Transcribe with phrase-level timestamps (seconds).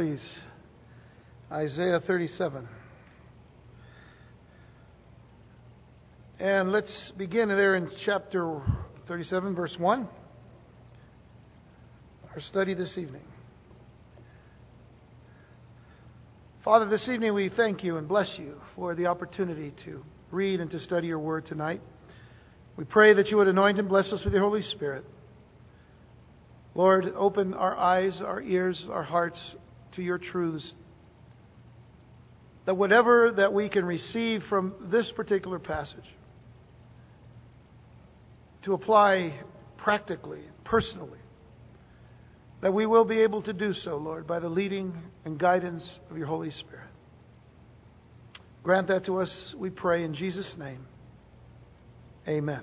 [0.00, 0.26] Please.
[1.52, 2.66] Isaiah 37.
[6.38, 8.62] And let's begin there in chapter
[9.08, 10.08] 37, verse 1.
[12.34, 13.24] Our study this evening.
[16.64, 20.70] Father, this evening we thank you and bless you for the opportunity to read and
[20.70, 21.82] to study your word tonight.
[22.78, 25.04] We pray that you would anoint and bless us with your Holy Spirit.
[26.74, 29.38] Lord, open our eyes, our ears, our hearts
[30.00, 30.72] to your truths.
[32.66, 36.04] That whatever that we can receive from this particular passage,
[38.64, 39.40] to apply
[39.78, 41.18] practically, personally,
[42.60, 44.94] that we will be able to do so, Lord, by the leading
[45.24, 46.88] and guidance of your Holy Spirit.
[48.62, 50.86] Grant that to us, we pray, in Jesus' name.
[52.28, 52.60] Amen.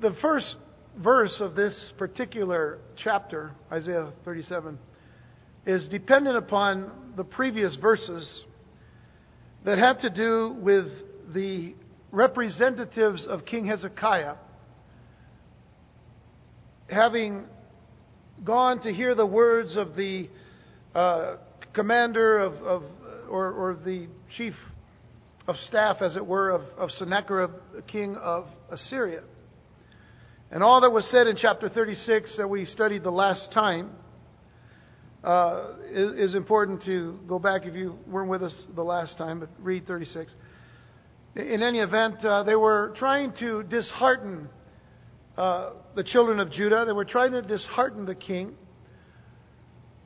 [0.00, 0.56] The first
[0.98, 4.78] verse of this particular chapter, Isaiah 37,
[5.66, 8.28] is dependent upon the previous verses
[9.64, 10.86] that have to do with
[11.32, 11.74] the
[12.10, 14.34] representatives of King Hezekiah
[16.88, 17.46] having
[18.44, 20.28] gone to hear the words of the
[20.94, 21.36] uh,
[21.72, 22.82] commander of, of
[23.28, 24.54] or, or, the chief
[25.48, 27.50] of staff, as it were, of, of Sennacherib,
[27.86, 29.22] king of Assyria.
[30.50, 33.90] And all that was said in chapter 36 that we studied the last time
[35.24, 39.40] uh, is, is, important to go back if you weren't with us the last time,
[39.40, 40.30] but read 36.
[41.34, 44.48] In any event, uh, they were trying to dishearten
[45.38, 46.84] uh, the children of Judah.
[46.86, 48.54] They were trying to dishearten the king.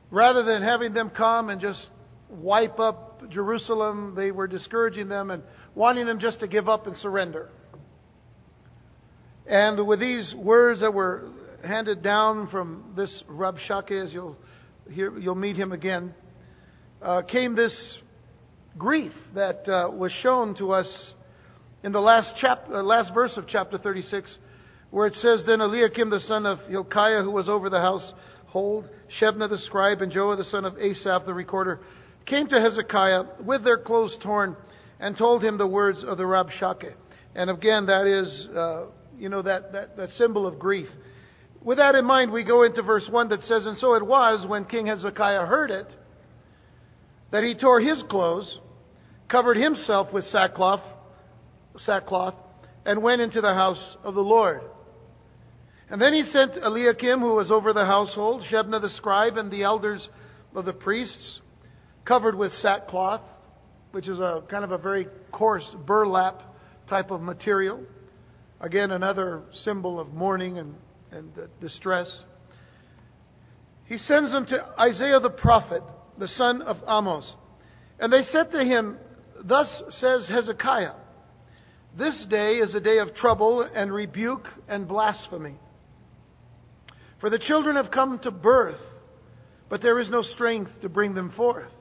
[0.09, 1.89] Rather than having them come and just
[2.29, 5.43] wipe up Jerusalem, they were discouraging them and
[5.75, 7.49] wanting them just to give up and surrender.
[9.49, 11.23] And with these words that were
[11.65, 14.37] handed down from this Rabshakeh, as you'll
[14.91, 16.13] hear, you'll meet him again,
[17.01, 17.75] uh, came this
[18.77, 20.87] grief that uh, was shown to us
[21.83, 24.37] in the last chapter, uh, last verse of chapter 36,
[24.91, 28.87] where it says, "Then Eliakim the son of Hilkiah, who was over the household,
[29.19, 31.79] Shebna the scribe, and Joah the son of Asaph the recorder,
[32.27, 34.55] came to Hezekiah with their clothes torn,
[34.99, 36.93] and told him the words of the Rabshakeh."
[37.33, 38.85] And again, that is uh,
[39.19, 40.87] you know, that, that, that symbol of grief.
[41.61, 44.47] With that in mind, we go into verse 1 that says, And so it was
[44.47, 45.87] when King Hezekiah heard it,
[47.31, 48.59] that he tore his clothes,
[49.27, 50.81] covered himself with sackcloth,
[51.77, 52.33] sackcloth,
[52.85, 54.61] and went into the house of the Lord.
[55.89, 59.63] And then he sent Eliakim, who was over the household, Shebna the scribe, and the
[59.63, 60.07] elders
[60.55, 61.41] of the priests,
[62.05, 63.21] covered with sackcloth,
[63.91, 66.41] which is a kind of a very coarse burlap
[66.87, 67.83] type of material.
[68.61, 70.75] Again, another symbol of mourning and,
[71.11, 71.31] and
[71.61, 72.11] distress.
[73.85, 75.81] He sends them to Isaiah the prophet,
[76.17, 77.31] the son of Amos.
[77.99, 78.97] And they said to him,
[79.43, 79.67] Thus
[79.99, 80.93] says Hezekiah,
[81.97, 85.55] This day is a day of trouble and rebuke and blasphemy.
[87.21, 88.79] For the children have come to birth,
[89.69, 91.71] but there is no strength to bring them forth.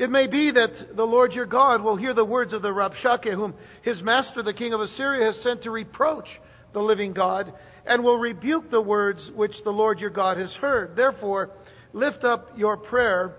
[0.00, 3.34] It may be that the Lord your God will hear the words of the Rabshakeh,
[3.34, 3.52] whom
[3.82, 6.24] his master, the king of Assyria, has sent to reproach
[6.72, 7.52] the living God,
[7.84, 10.96] and will rebuke the words which the Lord your God has heard.
[10.96, 11.50] Therefore,
[11.92, 13.36] lift up your prayer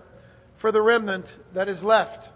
[0.60, 2.28] for the remnant that is left.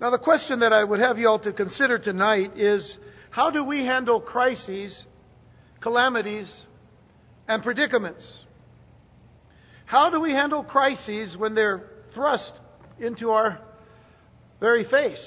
[0.00, 2.96] Now, the question that I would have you all to consider tonight is
[3.28, 5.04] how do we handle crises,
[5.82, 6.50] calamities,
[7.46, 8.24] and predicaments?
[9.94, 11.84] How do we handle crises when they're
[12.14, 12.50] thrust
[12.98, 13.60] into our
[14.58, 15.24] very face?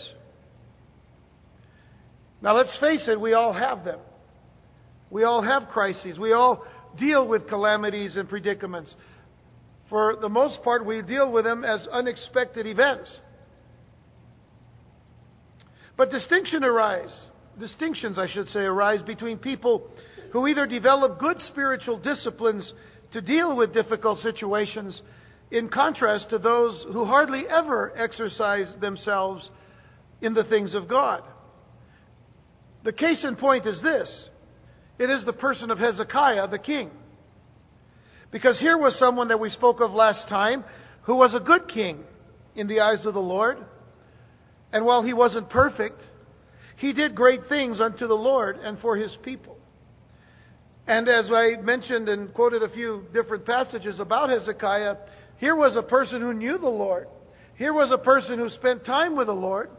[2.42, 4.00] Now, let's face it, we all have them.
[5.10, 6.20] We all have crises.
[6.20, 6.66] We all
[7.00, 8.94] deal with calamities and predicaments.
[9.90, 13.10] For the most part, we deal with them as unexpected events.
[15.96, 17.18] But distinction arise,
[17.58, 19.90] distinctions, I should say, arise between people
[20.34, 22.70] who either develop good spiritual disciplines
[23.14, 25.02] to deal with difficult situations,
[25.50, 29.50] in contrast to those who hardly ever exercise themselves
[30.22, 31.24] in the things of God.
[32.84, 34.30] The case in point is this
[35.00, 36.92] it is the person of Hezekiah, the king.
[38.32, 40.66] Because here was someone that we spoke of last time
[41.04, 42.04] who was a good king
[42.56, 43.58] in the eyes of the Lord.
[44.74, 46.02] And while he wasn't perfect,
[46.76, 49.57] he did great things unto the Lord and for his people.
[50.88, 54.96] And as I mentioned and quoted a few different passages about Hezekiah,
[55.38, 57.08] here was a person who knew the Lord.
[57.58, 59.70] Here was a person who spent time with the Lord.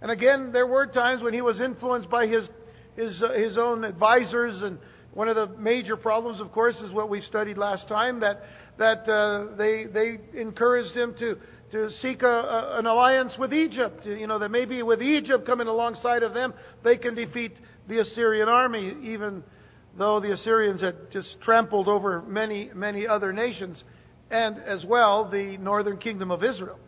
[0.00, 2.48] And again, there were times when he was influenced by his,
[2.94, 4.62] his, uh, his own advisors.
[4.62, 4.78] And
[5.14, 8.42] one of the major problems, of course, is what we studied last time that,
[8.78, 11.38] that uh, they, they encouraged him to,
[11.72, 14.04] to seek a, a, an alliance with Egypt.
[14.04, 16.54] You know, that maybe with Egypt coming alongside of them,
[16.84, 17.54] they can defeat
[17.88, 19.42] the Assyrian army, even
[19.98, 23.82] though the Assyrians had just trampled over many, many other nations,
[24.30, 26.78] and as well the northern kingdom of Israel.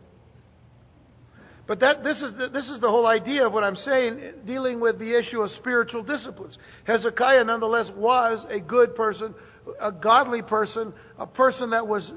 [1.69, 4.79] But that, this, is the, this is the whole idea of what I'm saying, dealing
[4.79, 6.57] with the issue of spiritual disciplines.
[6.85, 9.35] Hezekiah, nonetheless, was a good person,
[9.79, 12.11] a godly person, a person that was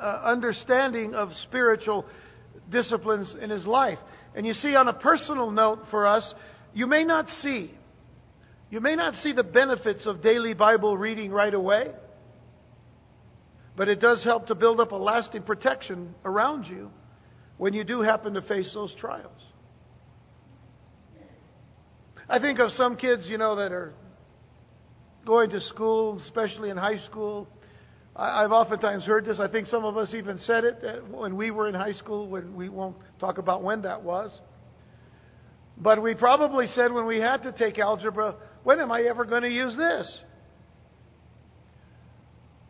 [0.00, 2.06] uh, understanding of spiritual
[2.70, 3.98] disciplines in his life.
[4.36, 6.22] And you see, on a personal note for us,
[6.72, 7.72] you may not see,
[8.70, 11.92] you may not see the benefits of daily Bible reading right away,
[13.76, 16.90] but it does help to build up a lasting protection around you
[17.56, 19.40] when you do happen to face those trials.
[22.28, 23.94] I think of some kids, you know, that are
[25.24, 27.48] going to school, especially in high school.
[28.14, 29.38] I've oftentimes heard this.
[29.40, 32.54] I think some of us even said it when we were in high school, when
[32.54, 34.36] we won't talk about when that was.
[35.78, 38.34] But we probably said when we had to take algebra,
[38.68, 40.20] when am I ever going to use this?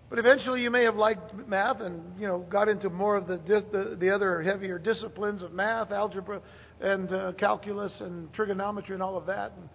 [0.09, 3.39] But eventually, you may have liked math and you know got into more of the
[3.39, 6.41] the, the other heavier disciplines of math, algebra,
[6.81, 9.55] and uh, calculus and trigonometry and all of that.
[9.57, 9.69] And,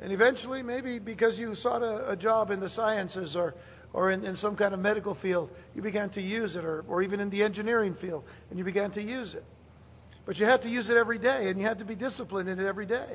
[0.00, 3.52] and eventually, maybe because you sought a, a job in the sciences or
[3.92, 7.02] or in, in some kind of medical field, you began to use it, or, or
[7.02, 9.44] even in the engineering field, and you began to use it.
[10.24, 12.58] But you have to use it every day, and you have to be disciplined in
[12.58, 13.12] it every day.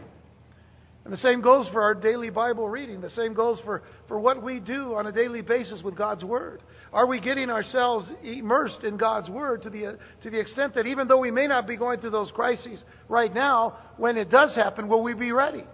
[1.04, 3.02] And the same goes for our daily Bible reading.
[3.02, 6.62] The same goes for, for what we do on a daily basis with God's Word.
[6.94, 11.10] Are we getting ourselves immersed in God's Word to the, to the extent that even
[11.10, 14.88] though we may not be going through those crises right now, when it does happen,
[14.88, 15.66] will we be ready?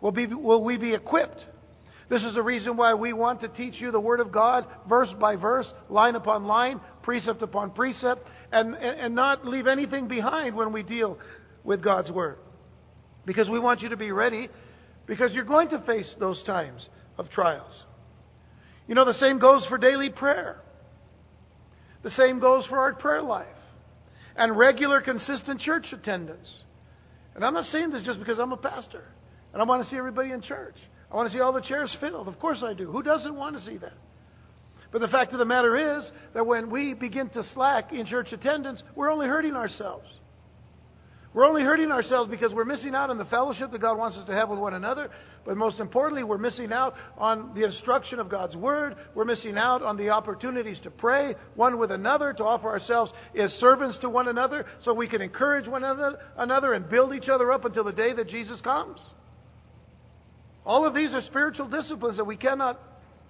[0.00, 1.44] Will, be, will we be equipped?
[2.08, 5.10] This is the reason why we want to teach you the Word of God, verse
[5.20, 10.72] by verse, line upon line, precept upon precept, and, and not leave anything behind when
[10.72, 11.18] we deal
[11.64, 12.38] with God's Word.
[13.26, 14.48] Because we want you to be ready
[15.10, 17.72] because you're going to face those times of trials.
[18.86, 20.60] You know, the same goes for daily prayer.
[22.04, 23.48] The same goes for our prayer life
[24.36, 26.48] and regular, consistent church attendance.
[27.34, 29.02] And I'm not saying this just because I'm a pastor
[29.52, 30.76] and I want to see everybody in church.
[31.10, 32.28] I want to see all the chairs filled.
[32.28, 32.88] Of course I do.
[32.92, 33.94] Who doesn't want to see that?
[34.92, 38.28] But the fact of the matter is that when we begin to slack in church
[38.30, 40.06] attendance, we're only hurting ourselves.
[41.32, 44.26] We're only hurting ourselves because we're missing out on the fellowship that God wants us
[44.26, 45.10] to have with one another.
[45.44, 48.96] But most importantly, we're missing out on the instruction of God's Word.
[49.14, 53.52] We're missing out on the opportunities to pray one with another, to offer ourselves as
[53.60, 57.64] servants to one another so we can encourage one another and build each other up
[57.64, 58.98] until the day that Jesus comes.
[60.64, 62.80] All of these are spiritual disciplines that we cannot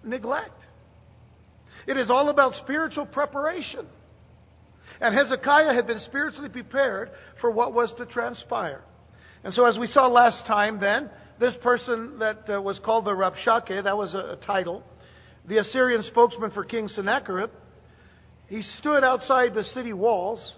[0.03, 0.59] neglect.
[1.87, 3.87] It is all about spiritual preparation.
[5.01, 7.11] And Hezekiah had been spiritually prepared
[7.41, 8.83] for what was to transpire.
[9.43, 11.09] And so, as we saw last time, then,
[11.39, 14.85] this person that uh, was called the Rabshakeh, that was a, a title,
[15.49, 17.51] the Assyrian spokesman for King Sennacherib,
[18.49, 20.55] he stood outside the city walls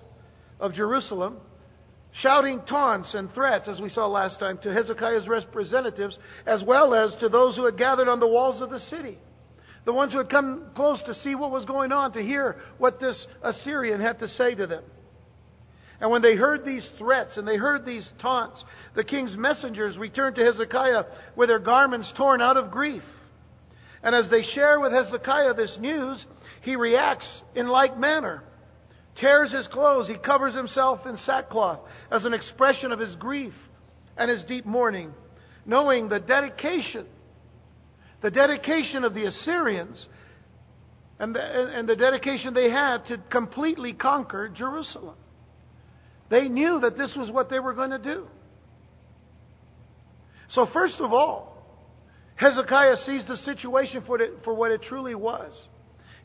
[0.59, 1.37] of Jerusalem,
[2.21, 7.15] shouting taunts and threats, as we saw last time, to Hezekiah's representatives, as well as
[7.21, 9.19] to those who had gathered on the walls of the city
[9.85, 13.01] the ones who had come close to see what was going on, to hear what
[13.01, 14.85] this Assyrian had to say to them.
[16.01, 18.63] And when they heard these threats and they heard these taunts,
[18.95, 21.05] the king's messengers returned to Hezekiah
[21.37, 23.05] with their garments torn out of grief.
[24.03, 26.25] And as they share with Hezekiah this news,
[26.63, 28.43] he reacts in like manner.
[29.21, 33.53] Tears his clothes, he covers himself in sackcloth as an expression of his grief
[34.17, 35.13] and his deep mourning,
[35.67, 37.07] knowing the dedication
[38.23, 40.07] the dedication of the Assyrians
[41.19, 45.17] and the, and the dedication they had to completely conquer Jerusalem.
[46.31, 48.27] They knew that this was what they were going to do.
[50.51, 51.53] So, first of all,
[52.37, 55.53] Hezekiah sees the situation for, it, for what it truly was.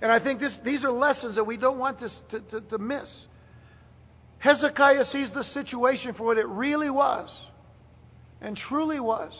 [0.01, 2.09] And I think this, these are lessons that we don't want to,
[2.51, 3.09] to, to miss.
[4.39, 7.29] Hezekiah sees the situation for what it really was
[8.41, 9.31] and truly was.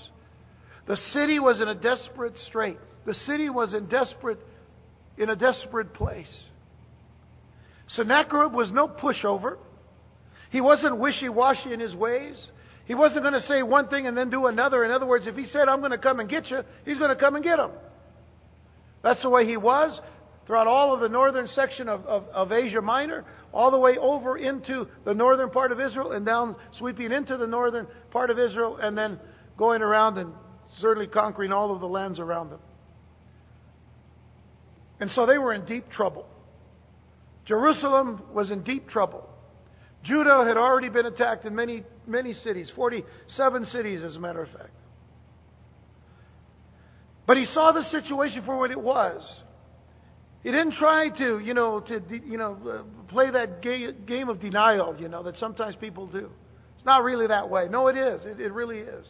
[0.88, 2.78] The city was in a desperate strait.
[3.06, 4.40] The city was in desperate
[5.18, 6.32] in a desperate place.
[7.90, 9.58] Sennacherib was no pushover.
[10.52, 12.52] He wasn't wishy-washy in his ways.
[12.86, 14.86] He wasn't going to say one thing and then do another.
[14.86, 17.10] In other words, if he said, I'm going to come and get you, he's going
[17.10, 17.72] to come and get him.
[19.04, 20.00] That's the way he was
[20.46, 24.38] throughout all of the northern section of, of, of, Asia Minor, all the way over
[24.38, 28.78] into the northern part of Israel, and down sweeping into the northern part of Israel,
[28.78, 29.20] and then
[29.58, 30.32] going around and
[30.80, 32.60] certainly conquering all of the lands around them.
[35.00, 36.26] And so they were in deep trouble.
[37.46, 39.28] Jerusalem was in deep trouble.
[40.04, 44.50] Judah had already been attacked in many, many cities, 47 cities, as a matter of
[44.50, 44.72] fact.
[47.26, 49.22] But he saw the situation for what it was.
[50.44, 54.96] He didn't try to, you know, to, you know, uh, play that game of denial,
[54.98, 56.30] you know, that sometimes people do.
[56.78, 57.68] It's not really that way.
[57.70, 58.24] No, it is.
[58.24, 59.06] It, it really is.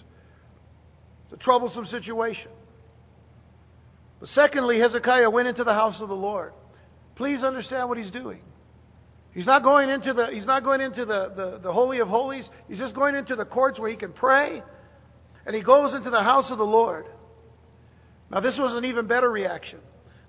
[1.28, 2.50] It's a troublesome situation.
[4.22, 6.54] But secondly, Hezekiah went into the house of the Lord.
[7.16, 8.40] Please understand what he's doing.
[9.34, 12.48] He's not going into the, he's not going into the, the, the Holy of Holies.
[12.70, 14.64] He's just going into the courts where he can pray.
[15.46, 17.06] And he goes into the house of the Lord.
[18.32, 19.80] Now, this was an even better reaction.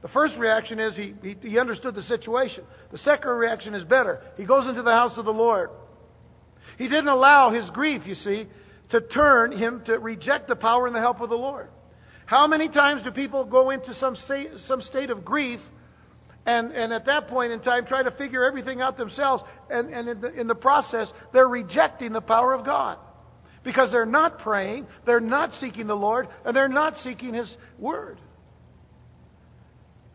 [0.03, 2.65] The first reaction is he, he, he understood the situation.
[2.93, 4.21] The second reaction is better.
[4.37, 5.71] He goes into the house of the Lord.
[6.77, 8.47] He didn't allow his grief, you see,
[8.91, 11.69] to turn him to reject the power and the help of the Lord.
[12.27, 15.61] How many times do people go into some state, some state of grief
[16.47, 20.09] and, and at that point in time try to figure everything out themselves and, and
[20.09, 22.99] in, the, in the process they're rejecting the power of God?
[23.65, 28.19] Because they're not praying, they're not seeking the Lord, and they're not seeking His Word.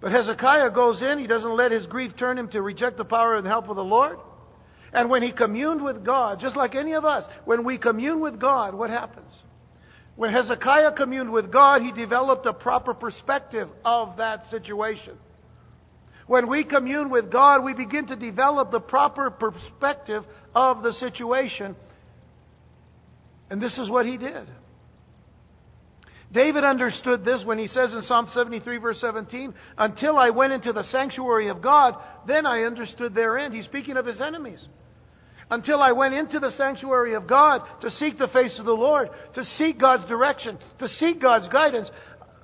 [0.03, 3.38] But Hezekiah goes in, he doesn't let his grief turn him to reject the power
[3.38, 4.18] and help of the Lord.
[4.93, 8.39] And when he communed with God, just like any of us, when we commune with
[8.39, 9.31] God, what happens?
[10.15, 15.17] When Hezekiah communed with God, he developed a proper perspective of that situation.
[16.27, 20.23] When we commune with God, we begin to develop the proper perspective
[20.55, 21.75] of the situation.
[23.50, 24.47] And this is what he did.
[26.31, 30.73] David understood this when he says in Psalm 73, verse 17, Until I went into
[30.73, 31.95] the sanctuary of God,
[32.27, 33.53] then I understood their end.
[33.53, 34.59] He's speaking of his enemies.
[35.53, 39.10] Until I went into the sanctuary of God to seek the face of the Lord,
[39.36, 41.88] to seek God's direction, to seek God's guidance,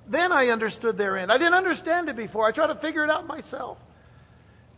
[0.08, 1.32] then I understood their end.
[1.32, 2.48] I didn't understand it before.
[2.48, 3.80] I tried to figure it out myself,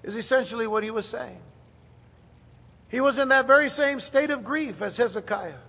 [0.06, 1.40] is essentially what he was saying.
[2.88, 5.60] He was in that very same state of grief as Hezekiah.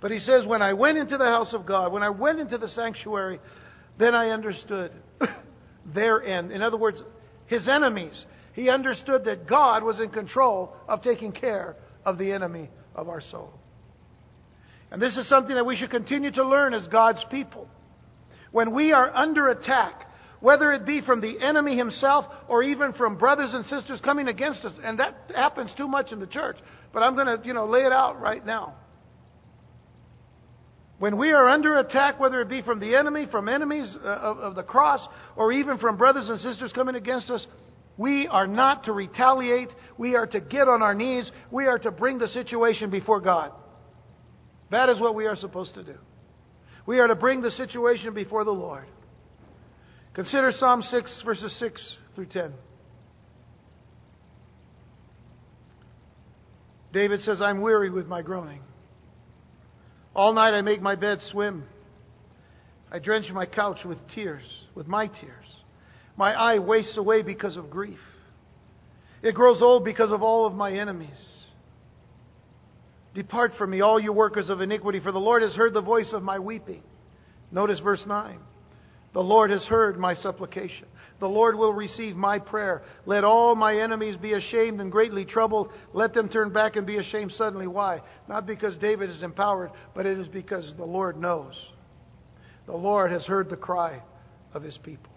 [0.00, 2.58] But he says, When I went into the house of God, when I went into
[2.58, 3.38] the sanctuary,
[4.00, 4.90] then I understood
[5.94, 6.50] their end.
[6.50, 7.00] In other words,
[7.46, 8.24] his enemies.
[8.58, 13.20] He understood that God was in control of taking care of the enemy of our
[13.20, 13.52] soul.
[14.90, 17.68] And this is something that we should continue to learn as God's people.
[18.50, 20.10] When we are under attack,
[20.40, 24.64] whether it be from the enemy himself or even from brothers and sisters coming against
[24.64, 26.56] us, and that happens too much in the church,
[26.92, 28.74] but I'm going to, you know, lay it out right now.
[30.98, 34.38] When we are under attack, whether it be from the enemy, from enemies uh, of,
[34.38, 37.46] of the cross, or even from brothers and sisters coming against us,
[37.98, 39.70] we are not to retaliate.
[39.98, 41.30] We are to get on our knees.
[41.50, 43.50] We are to bring the situation before God.
[44.70, 45.96] That is what we are supposed to do.
[46.86, 48.86] We are to bring the situation before the Lord.
[50.14, 52.52] Consider Psalm 6, verses 6 through 10.
[56.92, 58.60] David says, I'm weary with my groaning.
[60.14, 61.64] All night I make my bed swim.
[62.90, 65.46] I drench my couch with tears, with my tears.
[66.18, 68.00] My eye wastes away because of grief.
[69.22, 71.16] It grows old because of all of my enemies.
[73.14, 76.12] Depart from me, all you workers of iniquity, for the Lord has heard the voice
[76.12, 76.82] of my weeping.
[77.52, 78.36] Notice verse 9.
[79.14, 80.88] The Lord has heard my supplication.
[81.20, 82.82] The Lord will receive my prayer.
[83.06, 85.70] Let all my enemies be ashamed and greatly troubled.
[85.94, 87.68] Let them turn back and be ashamed suddenly.
[87.68, 88.02] Why?
[88.28, 91.54] Not because David is empowered, but it is because the Lord knows.
[92.66, 94.02] The Lord has heard the cry
[94.52, 95.12] of his people.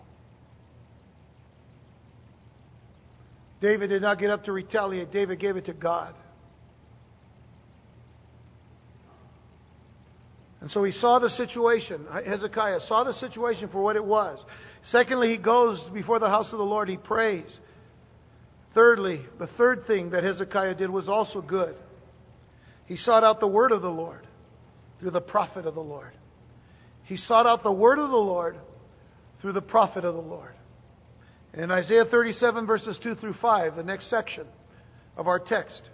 [3.62, 6.16] David did not get up to retaliate, David gave it to God.
[10.60, 12.06] And so he saw the situation.
[12.26, 14.40] Hezekiah saw the situation for what it was.
[14.92, 17.46] Secondly, he goes before the house of the Lord, he prays.
[18.74, 21.76] Thirdly, the third thing that Hezekiah did was also good.
[22.86, 24.26] He sought out the word of the Lord
[25.00, 26.12] through the prophet of the Lord.
[27.04, 28.58] He sought out the word of the Lord
[29.42, 30.54] through the prophet of the Lord.
[31.54, 34.46] In Isaiah 37, verses 2 through 5, the next section
[35.18, 35.90] of our text,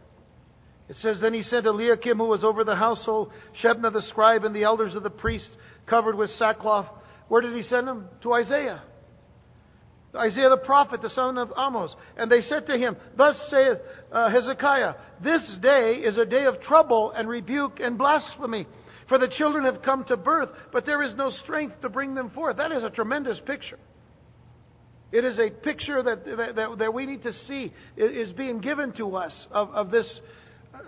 [0.87, 4.55] it says, Then he sent Eliakim, who was over the household, Shebna the scribe, and
[4.55, 5.49] the elders of the priests,
[5.87, 6.87] covered with sackcloth.
[7.27, 8.07] Where did he send them?
[8.21, 8.83] To Isaiah.
[10.15, 11.93] Isaiah the prophet, the son of Amos.
[12.15, 13.77] And they said to him, Thus saith
[14.11, 18.67] uh, Hezekiah, This day is a day of trouble and rebuke and blasphemy.
[19.09, 22.29] For the children have come to birth, but there is no strength to bring them
[22.29, 22.57] forth.
[22.57, 23.79] That is a tremendous picture.
[25.11, 29.15] It is a picture that, that, that we need to see is being given to
[29.15, 30.07] us of, of this
[30.73, 30.79] uh,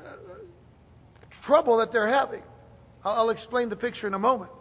[1.45, 2.43] trouble that they're having.
[3.03, 4.51] I'll explain the picture in a moment.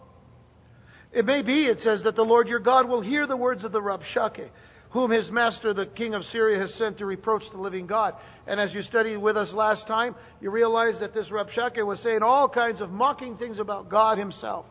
[1.12, 3.72] It may be, it says, that the Lord your God will hear the words of
[3.72, 4.48] the Rabshakeh,
[4.90, 8.14] whom his master, the king of Syria, has sent to reproach the living God.
[8.46, 12.22] And as you studied with us last time, you realize that this Rabshakeh was saying
[12.22, 14.66] all kinds of mocking things about God himself.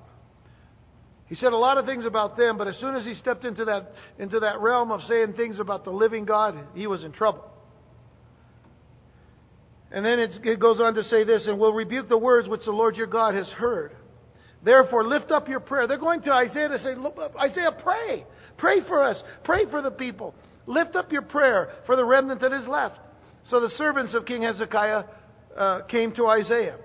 [1.28, 3.66] He said a lot of things about them, but as soon as he stepped into
[3.66, 7.44] that, into that realm of saying things about the living God, he was in trouble.
[9.92, 12.72] And then it goes on to say this, and will rebuke the words which the
[12.72, 13.92] Lord your God has heard.
[14.64, 15.88] Therefore, lift up your prayer.
[15.88, 16.96] They're going to Isaiah to say,
[17.40, 18.26] Isaiah, pray.
[18.58, 19.18] Pray for us.
[19.44, 20.34] Pray for the people.
[20.66, 22.98] Lift up your prayer for the remnant that is left.
[23.50, 25.04] So the servants of King Hezekiah
[25.58, 26.78] uh, came to Isaiah.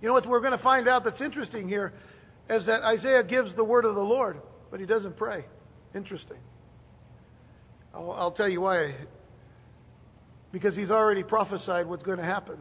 [0.00, 1.92] You know what we're going to find out that's interesting here
[2.48, 5.44] is that Isaiah gives the word of the Lord, but he doesn't pray.
[5.94, 6.38] Interesting.
[7.94, 8.94] I'll, I'll tell you why.
[10.52, 12.58] Because he's already prophesied what's going to happen.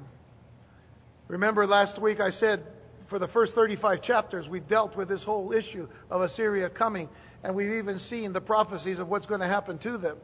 [1.27, 2.63] Remember last week I said
[3.09, 7.09] for the first 35 chapters we dealt with this whole issue of Assyria coming,
[7.43, 10.17] and we've even seen the prophecies of what's going to happen to them.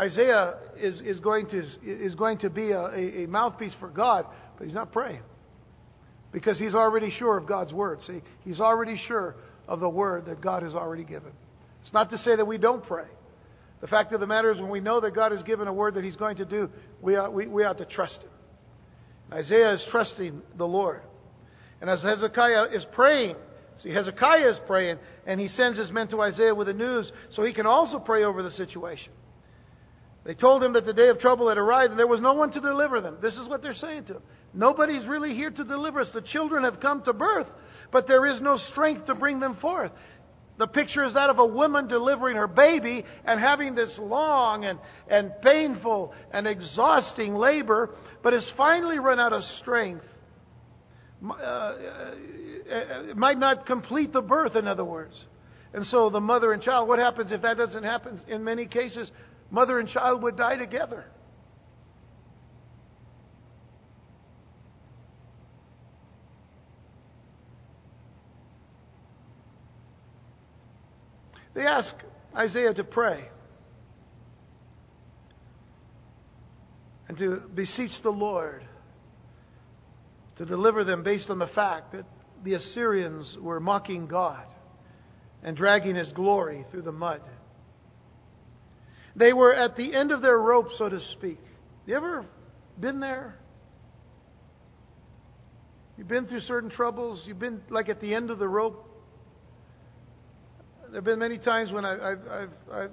[0.00, 4.66] Isaiah is, is, going, to, is going to be a, a mouthpiece for God, but
[4.66, 5.20] he's not praying.
[6.32, 8.00] Because he's already sure of God's word.
[8.06, 9.36] See, he's already sure
[9.68, 11.32] of the word that God has already given.
[11.82, 13.06] It's not to say that we don't pray.
[13.80, 15.94] The fact of the matter is, when we know that God has given a word
[15.94, 16.70] that he's going to do,
[17.00, 18.30] we ought, we, we ought to trust him.
[19.32, 21.02] Isaiah is trusting the Lord.
[21.80, 23.34] And as Hezekiah is praying,
[23.82, 27.42] see, Hezekiah is praying, and he sends his men to Isaiah with the news so
[27.42, 29.12] he can also pray over the situation.
[30.24, 32.52] They told him that the day of trouble had arrived and there was no one
[32.52, 33.18] to deliver them.
[33.20, 34.22] This is what they're saying to him.
[34.54, 36.08] Nobody's really here to deliver us.
[36.14, 37.48] The children have come to birth,
[37.90, 39.90] but there is no strength to bring them forth.
[40.58, 44.78] The picture is that of a woman delivering her baby and having this long and,
[45.08, 47.90] and painful and exhausting labor,
[48.22, 50.04] but has finally run out of strength.
[51.26, 51.74] Uh, uh,
[53.08, 55.14] it might not complete the birth, in other words.
[55.72, 58.20] And so the mother and child, what happens if that doesn't happen?
[58.28, 59.10] In many cases,
[59.52, 61.04] mother and child would die together.
[71.54, 71.94] They ask
[72.34, 73.28] Isaiah to pray
[77.08, 78.64] and to beseech the Lord
[80.38, 82.06] to deliver them based on the fact that
[82.42, 84.46] the Assyrians were mocking God
[85.42, 87.20] and dragging his glory through the mud.
[89.14, 91.38] They were at the end of their rope, so to speak.
[91.86, 92.24] You ever
[92.80, 93.36] been there?
[95.98, 97.22] You've been through certain troubles.
[97.26, 98.88] You've been like at the end of the rope.
[100.86, 102.90] There have been many times when I, have I've, I've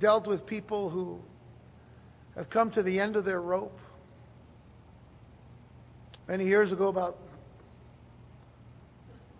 [0.00, 1.20] dealt with people who
[2.36, 3.78] have come to the end of their rope.
[6.28, 7.18] Many years ago, about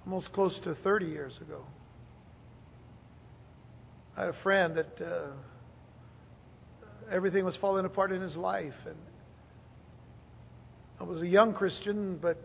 [0.04, 1.64] almost close to 30 years ago,
[4.16, 5.32] I had a friend that uh,
[7.12, 8.74] everything was falling apart in his life.
[8.86, 8.96] And
[10.98, 12.38] I was a young Christian, but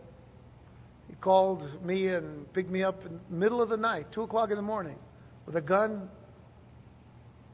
[1.08, 4.50] he called me and picked me up in the middle of the night, 2 o'clock
[4.50, 4.96] in the morning
[5.46, 6.08] with a gun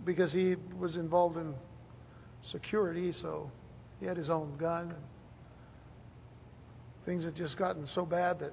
[0.05, 1.55] because he was involved in
[2.51, 3.51] security, so
[4.01, 4.95] he had his own gun.
[7.07, 8.53] Things had just gotten so bad that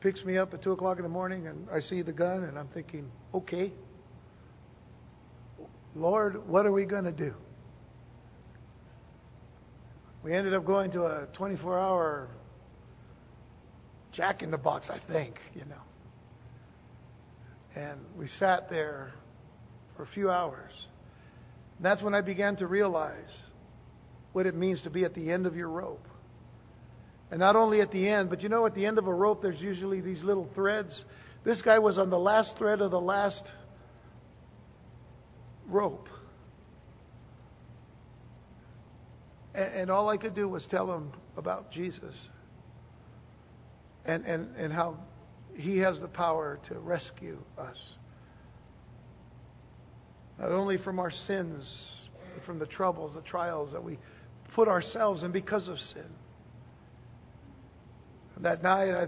[0.00, 2.58] picks me up at two o'clock in the morning and I see the gun and
[2.58, 3.72] I'm thinking, okay,
[5.96, 7.32] Lord, what are we going to do?
[10.22, 12.28] We ended up going to a 24 hour
[14.12, 15.82] jack in the box, I think, you know.
[17.74, 19.12] And we sat there
[19.96, 20.72] for a few hours.
[21.76, 23.14] And that's when I began to realize
[24.32, 26.06] what it means to be at the end of your rope.
[27.30, 29.40] And not only at the end, but you know, at the end of a rope,
[29.40, 31.04] there's usually these little threads.
[31.44, 33.42] This guy was on the last thread of the last
[35.68, 36.08] rope.
[39.54, 42.14] And, and all I could do was tell him about Jesus
[44.04, 44.98] and, and, and how
[45.54, 47.76] he has the power to rescue us.
[50.38, 51.66] Not only from our sins,
[52.34, 53.98] but from the troubles, the trials that we
[54.54, 56.04] put ourselves in because of sin.
[58.36, 59.06] And That night, I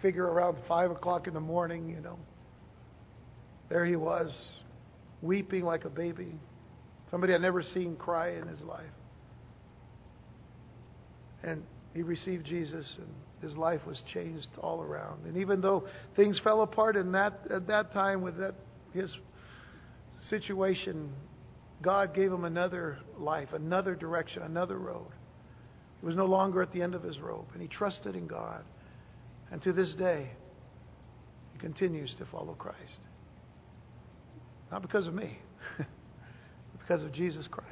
[0.00, 2.18] figure around 5 o'clock in the morning, you know,
[3.68, 4.30] there he was,
[5.22, 6.38] weeping like a baby.
[7.10, 8.84] Somebody I'd never seen cry in his life.
[11.42, 11.62] And
[11.94, 13.08] he received Jesus and
[13.42, 15.26] his life was changed all around.
[15.26, 18.54] And even though things fell apart in that at that time with that
[18.92, 19.10] his
[20.28, 21.12] situation,
[21.82, 25.08] God gave him another life, another direction, another road.
[26.00, 28.64] He was no longer at the end of his rope, and he trusted in God.
[29.50, 30.30] And to this day,
[31.52, 33.00] he continues to follow Christ.
[34.72, 35.38] Not because of me,
[35.76, 35.86] but
[36.80, 37.68] because of Jesus Christ.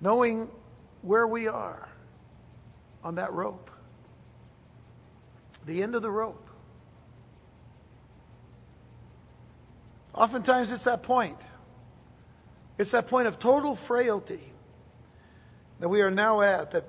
[0.00, 0.48] Knowing
[1.02, 1.88] where we are
[3.02, 3.68] on that rope,
[5.66, 6.46] the end of the rope.
[10.14, 11.38] Oftentimes it's that point.
[12.78, 14.52] It's that point of total frailty
[15.80, 16.84] that we are now at, that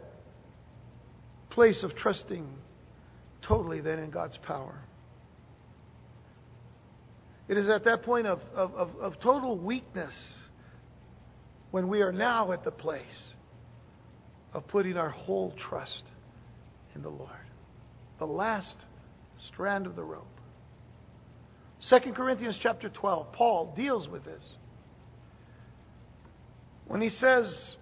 [1.50, 2.48] place of trusting
[3.48, 4.84] totally then in God's power.
[7.48, 10.14] It is at that point of, of, of, of total weakness
[11.72, 13.02] when we are now at the place
[14.54, 16.04] of putting our whole trust
[16.96, 17.30] in the Lord.
[18.20, 18.76] The last
[19.52, 20.28] strand of the rope.
[21.90, 24.42] 2 Corinthians chapter 12, Paul deals with this.
[26.88, 27.76] When he says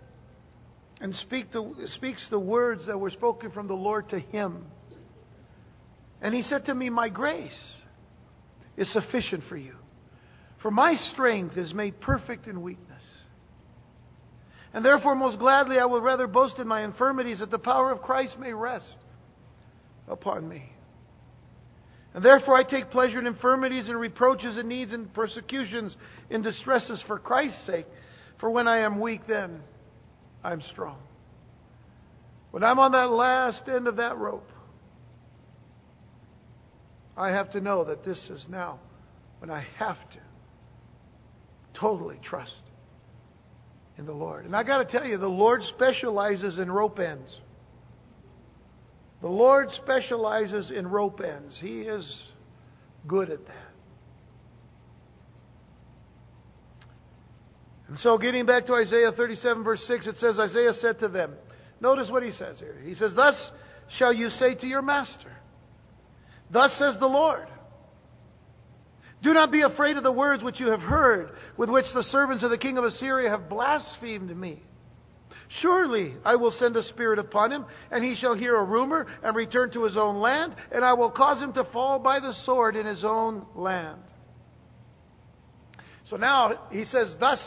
[1.02, 4.66] and speak the, speaks the words that were spoken from the Lord to him.
[6.22, 7.81] And he said to me, My grace
[8.78, 9.76] is sufficient for you,
[10.62, 13.04] for my strength is made perfect in weakness.
[14.74, 18.02] And therefore, most gladly, I will rather boast in my infirmities that the power of
[18.02, 18.98] Christ may rest
[20.08, 20.72] upon me.
[22.14, 25.96] And therefore, I take pleasure in infirmities and reproaches and needs and persecutions,
[26.30, 27.86] in distresses for Christ's sake.
[28.40, 29.62] For when I am weak, then
[30.44, 30.98] I'm strong.
[32.52, 34.51] When I'm on that last end of that rope,
[37.18, 38.80] I have to know that this is now
[39.40, 40.20] when I have to
[41.80, 42.64] totally trust
[43.98, 44.46] in the Lord.
[44.46, 47.30] And I got to tell you, the Lord specializes in rope ends.
[49.22, 51.58] The Lord specializes in rope ends.
[51.62, 52.06] He is
[53.08, 53.72] good at that.
[57.88, 61.34] And so, getting back to Isaiah 37, verse 6, it says, Isaiah said to them,
[61.82, 62.78] Notice what he says here.
[62.86, 63.36] He says, Thus
[63.98, 65.32] shall you say to your master,
[66.52, 67.48] Thus says the Lord.
[69.24, 72.44] Do not be afraid of the words which you have heard, with which the servants
[72.44, 74.62] of the king of Assyria have blasphemed me.
[75.62, 79.36] Surely I will send a spirit upon him, and he shall hear a rumor and
[79.36, 82.76] return to his own land, and I will cause him to fall by the sword
[82.76, 84.02] in his own land.
[86.10, 87.40] So now he says, Thus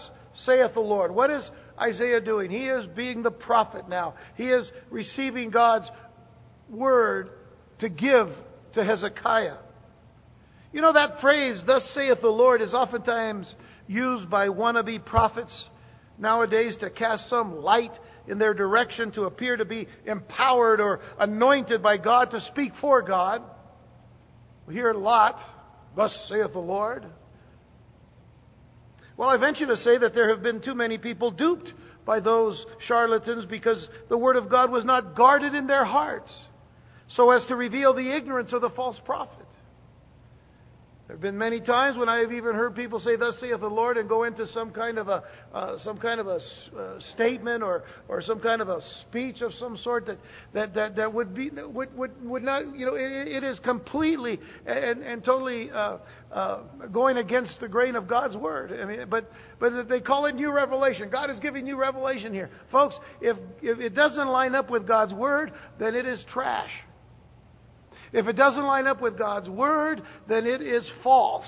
[0.44, 1.12] saith the Lord.
[1.12, 1.48] What is
[1.80, 2.50] Isaiah doing?
[2.50, 4.14] He is being the prophet now.
[4.36, 5.90] He is receiving God's
[6.70, 7.30] word
[7.80, 8.28] to give
[8.74, 9.56] to Hezekiah.
[10.72, 13.52] You know, that phrase, thus saith the Lord, is oftentimes
[13.86, 15.52] used by wannabe prophets
[16.18, 17.92] nowadays to cast some light
[18.26, 23.02] in their direction to appear to be empowered or anointed by God to speak for
[23.02, 23.42] God.
[24.66, 25.38] We hear a lot,
[25.94, 27.06] thus saith the Lord.
[29.16, 31.72] Well, I venture to say that there have been too many people duped
[32.04, 36.32] by those charlatans because the Word of God was not guarded in their hearts
[37.16, 39.46] so as to reveal the ignorance of the false prophet.
[41.06, 43.68] There have been many times when I have even heard people say, "Thus saith the
[43.68, 45.22] Lord," and go into some kind of a
[45.52, 46.38] uh, some kind of a
[46.74, 50.16] uh, statement or or some kind of a speech of some sort that
[50.54, 54.40] that that, that would be would, would would not you know it, it is completely
[54.64, 55.98] and and totally uh,
[56.32, 58.72] uh, going against the grain of God's word.
[58.72, 61.10] I mean, but but they call it new revelation.
[61.10, 62.96] God is giving new revelation here, folks.
[63.20, 66.70] If if it doesn't line up with God's word, then it is trash.
[68.14, 71.44] If it doesn't line up with God's word, then it is false.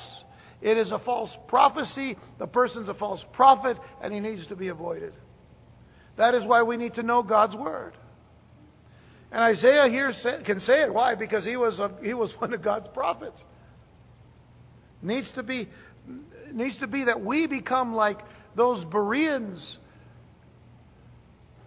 [0.60, 2.16] It is a false prophecy.
[2.40, 5.12] The person's a false prophet, and he needs to be avoided.
[6.18, 7.92] That is why we need to know God's word.
[9.30, 10.12] And Isaiah here
[10.44, 10.92] can say it.
[10.92, 11.14] Why?
[11.14, 13.40] Because he was, a, he was one of God's prophets.
[15.02, 15.68] Needs to be
[16.52, 18.18] needs to be that we become like
[18.56, 19.78] those Bereans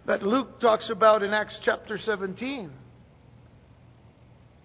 [0.06, 2.70] that Luke talks about in Acts chapter 17.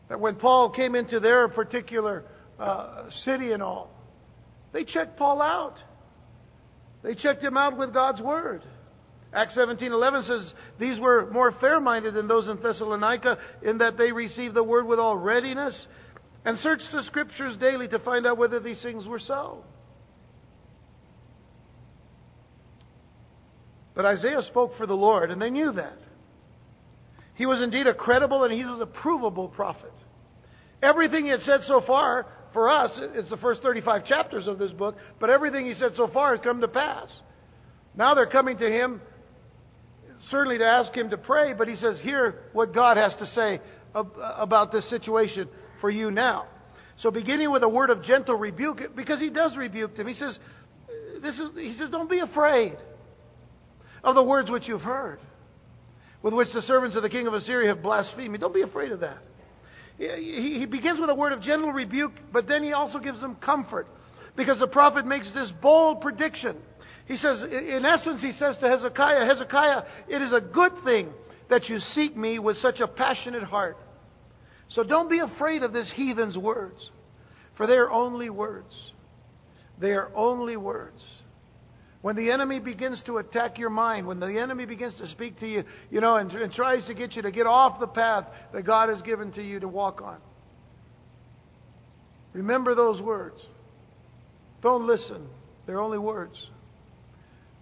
[0.10, 2.24] That when Paul came into their particular
[2.60, 3.90] uh, city and all,
[4.72, 5.76] they checked Paul out.
[7.04, 8.64] They checked him out with God's word.
[9.34, 14.56] Acts 17:11 says these were more fair-minded than those in Thessalonica in that they received
[14.56, 15.76] the word with all readiness
[16.46, 19.64] and searched the scriptures daily to find out whether these things were so.
[23.96, 25.98] But Isaiah spoke for the Lord, and they knew that.
[27.36, 29.94] He was indeed a credible and he was a provable prophet.
[30.82, 34.72] Everything he had said so far, for us, it's the first 35 chapters of this
[34.72, 37.10] book, but everything he said so far has come to pass.
[37.96, 39.02] Now they're coming to him,
[40.30, 43.60] certainly to ask him to pray, but he says, Hear what God has to say
[43.94, 45.50] about this situation
[45.82, 46.46] for you now.
[47.02, 50.38] So beginning with a word of gentle rebuke, because he does rebuke them, he says,
[51.22, 52.78] this is, he says, Don't be afraid
[54.02, 55.20] of the words which you've heard
[56.26, 58.40] with which the servants of the king of Assyria have blasphemed me.
[58.40, 59.20] Don't be afraid of that.
[60.00, 63.36] he, he begins with a word of gentle rebuke, but then he also gives them
[63.36, 63.88] comfort.
[64.36, 66.58] Because the prophet makes this bold prediction.
[67.08, 71.10] He says, in essence, he says to Hezekiah, Hezekiah, it is a good thing
[71.52, 73.78] that you seek me with such a passionate heart.
[74.70, 76.90] So don't be afraid of this heathen's words,
[77.56, 78.74] for they are only words.
[79.80, 81.04] They are only words.
[82.06, 85.48] When the enemy begins to attack your mind, when the enemy begins to speak to
[85.48, 88.64] you, you know, and, and tries to get you to get off the path that
[88.64, 90.18] God has given to you to walk on,
[92.32, 93.38] remember those words.
[94.62, 95.26] Don't listen.
[95.66, 96.36] They're only words.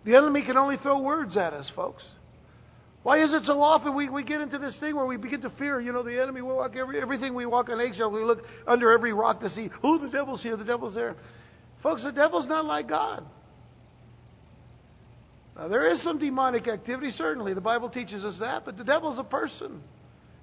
[0.03, 2.03] The enemy can only throw words at us, folks.
[3.03, 5.51] Why is it so often we, we get into this thing where we begin to
[5.51, 6.41] fear, you know, the enemy?
[6.41, 8.11] We walk every, everything we walk on eggshells.
[8.11, 11.15] We look under every rock to see, oh, the devil's here, the devil's there.
[11.81, 13.25] Folks, the devil's not like God.
[15.55, 17.53] Now, there is some demonic activity, certainly.
[17.53, 19.81] The Bible teaches us that, but the devil's a person.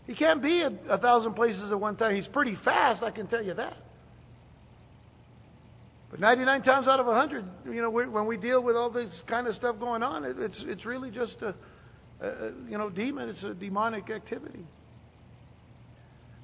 [0.07, 2.15] He can't be a, a thousand places at one time.
[2.15, 3.77] He's pretty fast, I can tell you that.
[6.11, 9.11] But 99 times out of 100, you know, we, when we deal with all this
[9.29, 11.55] kind of stuff going on, it, it's, it's really just a,
[12.21, 13.29] a, you know, demon.
[13.29, 14.65] It's a demonic activity.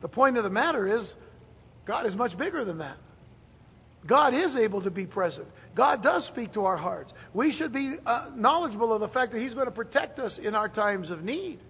[0.03, 1.09] The point of the matter is,
[1.87, 2.97] God is much bigger than that.
[4.07, 5.49] God is able to be present.
[5.77, 7.13] God does speak to our hearts.
[7.35, 10.55] We should be uh, knowledgeable of the fact that He's going to protect us in
[10.55, 11.61] our times of need.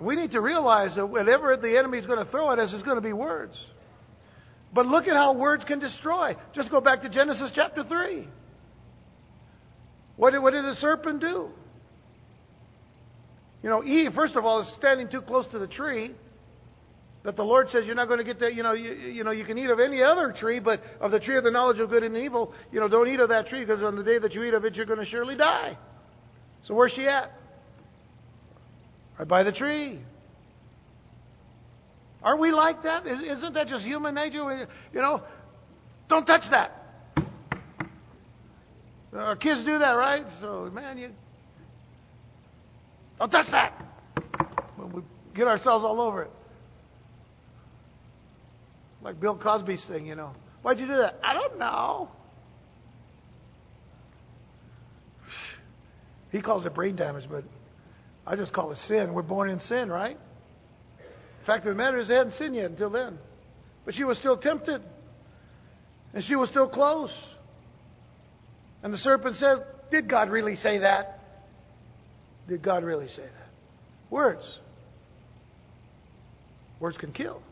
[0.00, 2.82] We need to realize that whatever the enemy is going to throw at us is
[2.82, 3.56] going to be words.
[4.72, 6.34] But look at how words can destroy.
[6.54, 8.26] Just go back to Genesis chapter 3.
[10.16, 11.50] What did, what did the serpent do?
[13.62, 16.12] You know, Eve, first of all, is standing too close to the tree
[17.24, 18.54] that the Lord says you're not going to get that.
[18.54, 21.20] You know, you, you know, you can eat of any other tree, but of the
[21.20, 23.60] tree of the knowledge of good and evil, you know, don't eat of that tree
[23.60, 25.76] because on the day that you eat of it, you're going to surely die.
[26.62, 27.32] So where's she at?
[29.18, 30.00] Right by the tree.
[32.22, 33.06] Are we like that?
[33.06, 34.66] Isn't that just human nature?
[34.92, 35.22] You know,
[36.08, 36.76] don't touch that.
[39.14, 40.24] Our kids do that, right?
[40.40, 41.10] So, man, you
[43.18, 43.84] don't touch that.
[44.78, 45.02] We
[45.34, 46.30] get ourselves all over it.
[49.02, 50.32] Like Bill Cosby's thing, you know.
[50.62, 51.18] Why'd you do that?
[51.24, 52.10] I don't know.
[56.30, 57.44] He calls it brain damage, but
[58.26, 59.12] I just call it sin.
[59.12, 60.18] We're born in sin, right?
[61.46, 63.18] Fact of the matter is, they hadn't sinned yet until then.
[63.84, 64.82] But she was still tempted.
[66.12, 67.10] And she was still close.
[68.82, 69.58] And the serpent said,
[69.90, 71.20] Did God really say that?
[72.48, 73.48] Did God really say that?
[74.10, 74.42] Words.
[76.80, 77.42] Words can kill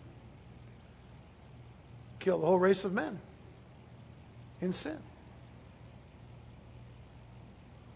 [2.20, 3.18] kill the whole race of men
[4.60, 4.98] in sin.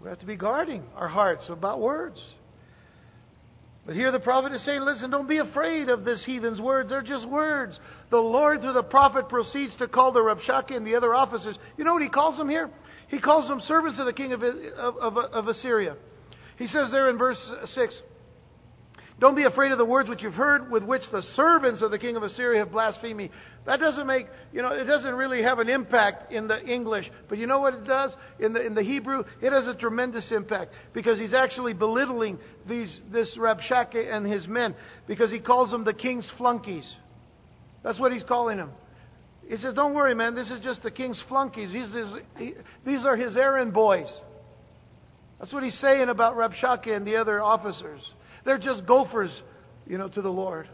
[0.03, 2.21] We have to be guarding our hearts about words.
[3.87, 6.91] But here the prophet is saying, listen, don't be afraid of this heathen's words.
[6.91, 7.79] They're just words.
[8.11, 11.57] The Lord, through the prophet, proceeds to call the Rabshakeh and the other officers.
[11.77, 12.71] You know what he calls them here?
[13.09, 15.97] He calls them servants of the king of, of, of, of Assyria.
[16.59, 17.39] He says there in verse
[17.75, 18.03] 6,
[19.23, 21.99] don't be afraid of the words which you've heard with which the servants of the
[21.99, 23.31] king of Assyria have blasphemed me.
[23.67, 27.09] That doesn't make, you know, it doesn't really have an impact in the English.
[27.29, 28.13] But you know what it does?
[28.41, 32.37] In the, in the Hebrew, it has a tremendous impact because he's actually belittling
[32.69, 34.75] these, this Rabshakeh and his men
[35.07, 36.93] because he calls them the king's flunkies.
[37.85, 38.73] That's what he's calling them.
[39.49, 41.73] He says, Don't worry, man, this is just the king's flunkies.
[41.73, 41.95] These,
[42.39, 42.55] he,
[42.85, 44.13] these are his errand boys.
[45.39, 48.01] That's what he's saying about Rabshakeh and the other officers.
[48.45, 49.31] They're just gophers,
[49.87, 50.69] you know, to the Lord.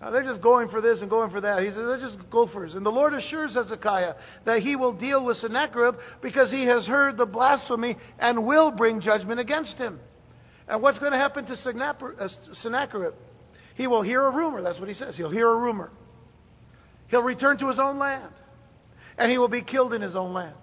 [0.00, 1.62] They're just going for this and going for that.
[1.62, 2.74] He says they're just gophers.
[2.74, 4.14] And the Lord assures Hezekiah
[4.44, 9.00] that he will deal with Sennacherib because he has heard the blasphemy and will bring
[9.00, 9.98] judgment against him.
[10.68, 12.28] And what's going to happen to uh,
[12.62, 13.14] Sennacherib?
[13.76, 14.62] He will hear a rumor.
[14.62, 15.16] That's what he says.
[15.16, 15.90] He'll hear a rumor.
[17.08, 18.32] He'll return to his own land.
[19.16, 20.54] And he will be killed in his own land.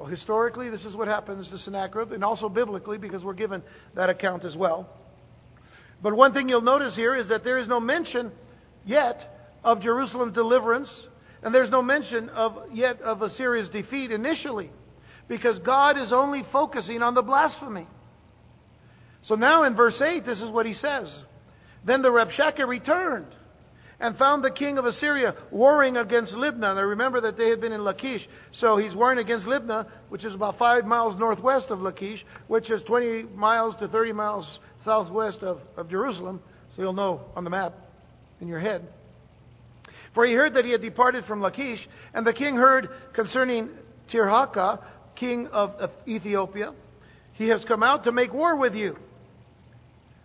[0.00, 3.62] Well, historically, this is what happens to Sennacherib, and also biblically, because we're given
[3.94, 4.88] that account as well.
[6.02, 8.32] But one thing you'll notice here is that there is no mention
[8.86, 10.90] yet of Jerusalem's deliverance,
[11.42, 14.70] and there's no mention of yet of Assyria's defeat initially,
[15.28, 17.86] because God is only focusing on the blasphemy.
[19.26, 21.14] So now in verse 8, this is what he says.
[21.84, 23.36] Then the Rabshakeh returned
[24.00, 26.74] and found the king of Assyria warring against Libnah.
[26.74, 28.26] Now remember that they had been in Lachish.
[28.60, 32.82] So he's warring against Libnah, which is about five miles northwest of Lachish, which is
[32.84, 36.40] 20 miles to 30 miles southwest of, of Jerusalem.
[36.74, 37.74] So you'll know on the map
[38.40, 38.88] in your head.
[40.14, 41.80] For he heard that he had departed from Lachish,
[42.14, 43.68] and the king heard concerning
[44.12, 44.82] Tirhakah,
[45.14, 46.72] king of Ethiopia,
[47.34, 48.96] he has come out to make war with you.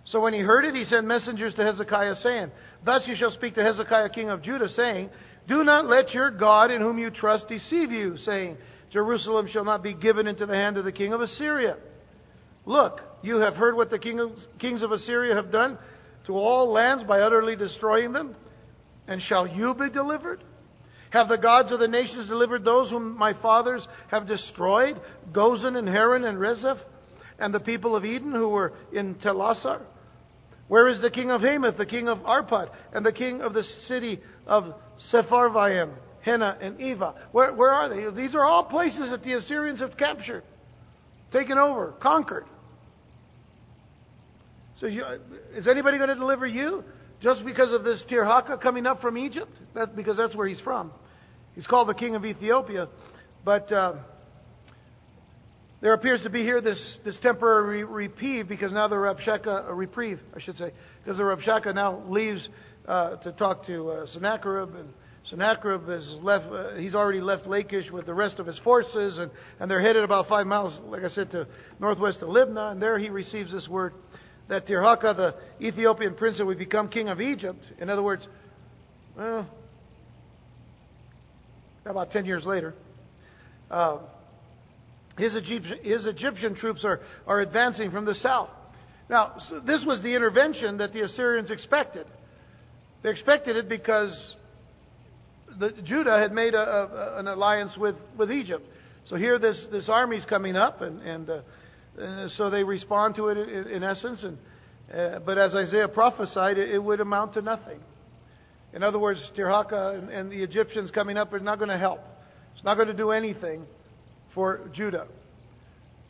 [0.06, 2.52] So when he heard it, he sent messengers to Hezekiah, saying,
[2.86, 5.10] Thus you shall speak to Hezekiah king of Judah, saying,
[5.48, 8.58] Do not let your God in whom you trust deceive you, saying,
[8.92, 11.78] Jerusalem shall not be given into the hand of the king of Assyria.
[12.66, 15.80] Look, you have heard what the kings of Assyria have done
[16.28, 18.36] to all lands by utterly destroying them.
[19.08, 20.44] And shall you be delivered?
[21.10, 25.00] Have the gods of the nations delivered those whom my fathers have destroyed,
[25.32, 26.80] Gozan and Haran and Rezeph,
[27.40, 29.82] and the people of Eden who were in Telassar?
[30.68, 33.64] Where is the king of Hamath, the king of Arpad, and the king of the
[33.88, 34.74] city of
[35.12, 37.14] Sepharvaim, Hena and Ivah?
[37.32, 38.16] Where, where are they?
[38.20, 40.44] These are all places that the Assyrians have captured,
[41.32, 42.46] taken over, conquered.
[44.80, 45.04] So, you,
[45.56, 46.84] is anybody going to deliver you
[47.22, 49.60] just because of this Tirhakah coming up from Egypt?
[49.96, 50.92] Because that's where he's from.
[51.54, 52.90] He's called the king of Ethiopia,
[53.44, 53.72] but.
[53.72, 53.94] Uh,
[55.86, 60.20] there appears to be here this, this temporary reprieve because now the Rabshakeh, a reprieve,
[60.36, 60.72] I should say,
[61.04, 62.50] because the Rabshakeh now leaves
[62.88, 64.90] uh, to talk to uh, Sennacherib, and
[65.30, 69.30] Sennacherib is left, uh, he's already left Lachish with the rest of his forces, and,
[69.60, 71.48] and they're headed about five miles, like I said, to
[71.80, 73.94] northwest of Libnah, and there he receives this word
[74.50, 77.64] that Tirhakah, the Ethiopian prince, would become king of Egypt.
[77.80, 78.28] In other words,
[79.16, 79.48] well,
[81.86, 82.74] about 10 years later.
[83.70, 84.00] Uh,
[85.18, 88.50] his Egyptian, his Egyptian troops are, are advancing from the south.
[89.10, 92.06] Now, so this was the intervention that the Assyrians expected.
[93.04, 94.36] They expected it because
[95.60, 98.66] the, Judah had made a, a, an alliance with, with Egypt.
[99.06, 101.42] So here this, this army's coming up, and, and, uh,
[101.98, 104.24] and so they respond to it in, in essence.
[104.24, 104.38] And,
[104.94, 107.80] uh, but as Isaiah prophesied, it, it, would amount to nothing.
[108.74, 112.02] In other words, Tirhakah and, and the Egyptians coming up are not going to help.
[112.56, 113.66] It's not going to do anything
[114.36, 115.08] for Judah.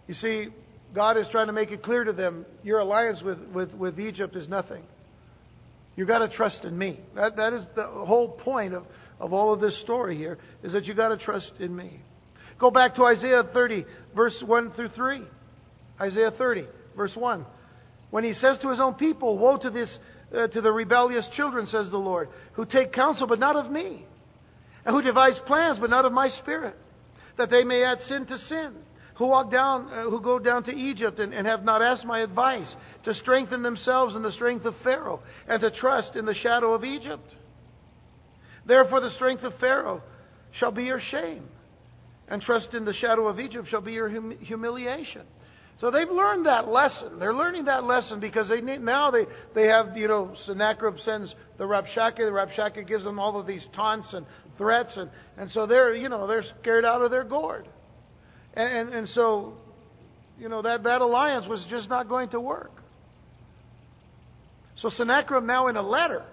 [0.07, 0.47] You see,
[0.93, 4.35] God is trying to make it clear to them your alliance with, with, with Egypt
[4.35, 4.83] is nothing.
[5.95, 6.99] You've got to trust in me.
[7.15, 8.83] That, that is the whole point of,
[9.19, 12.01] of all of this story here, is that you've got to trust in me.
[12.59, 13.85] Go back to Isaiah 30,
[14.15, 15.21] verse 1 through 3.
[16.01, 16.65] Isaiah 30,
[16.97, 17.45] verse 1.
[18.11, 19.89] When he says to his own people, Woe to, this,
[20.35, 24.05] uh, to the rebellious children, says the Lord, who take counsel but not of me,
[24.85, 26.75] and who devise plans but not of my spirit
[27.37, 28.73] that they may add sin to sin.
[29.17, 32.19] Who walk down, uh, who go down to Egypt and, and have not asked my
[32.19, 32.67] advice,
[33.05, 36.83] to strengthen themselves in the strength of Pharaoh, and to trust in the shadow of
[36.83, 37.33] Egypt.
[38.65, 40.01] Therefore, the strength of Pharaoh
[40.59, 41.47] shall be your shame,
[42.27, 45.21] and trust in the shadow of Egypt shall be your hum- humiliation.
[45.79, 47.19] So they've learned that lesson.
[47.19, 51.35] They're learning that lesson because they need, now they, they have, you know, Sennacherib sends
[51.57, 52.17] the Rabshakeh.
[52.17, 54.25] The Rabshakeh gives them all of these taunts and
[54.57, 57.67] threats, and, and so they're, you know, they're scared out of their gourd.
[58.53, 59.53] And, and, and so,
[60.37, 62.71] you know, that, that alliance was just not going to work.
[64.77, 66.23] So Sennacherib now in a letter,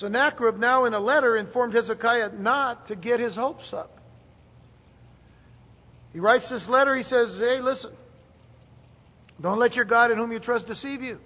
[0.00, 3.98] Sennacherib now in a letter informed Hezekiah not to get his hopes up.
[6.12, 7.92] He writes this letter, he says, Hey, listen,
[9.40, 11.18] don't let your God in whom you trust deceive you.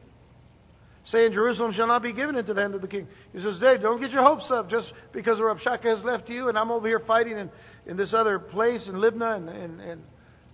[1.11, 3.09] Saying Jerusalem shall not be given into the hand of the king.
[3.33, 6.59] He says, Dave, don't get your hopes up just because Rabshakeh has left you and
[6.59, 7.51] I'm over here fighting in,
[7.87, 9.37] in this other place in Libnah.
[9.37, 9.49] And,
[9.81, 10.03] and,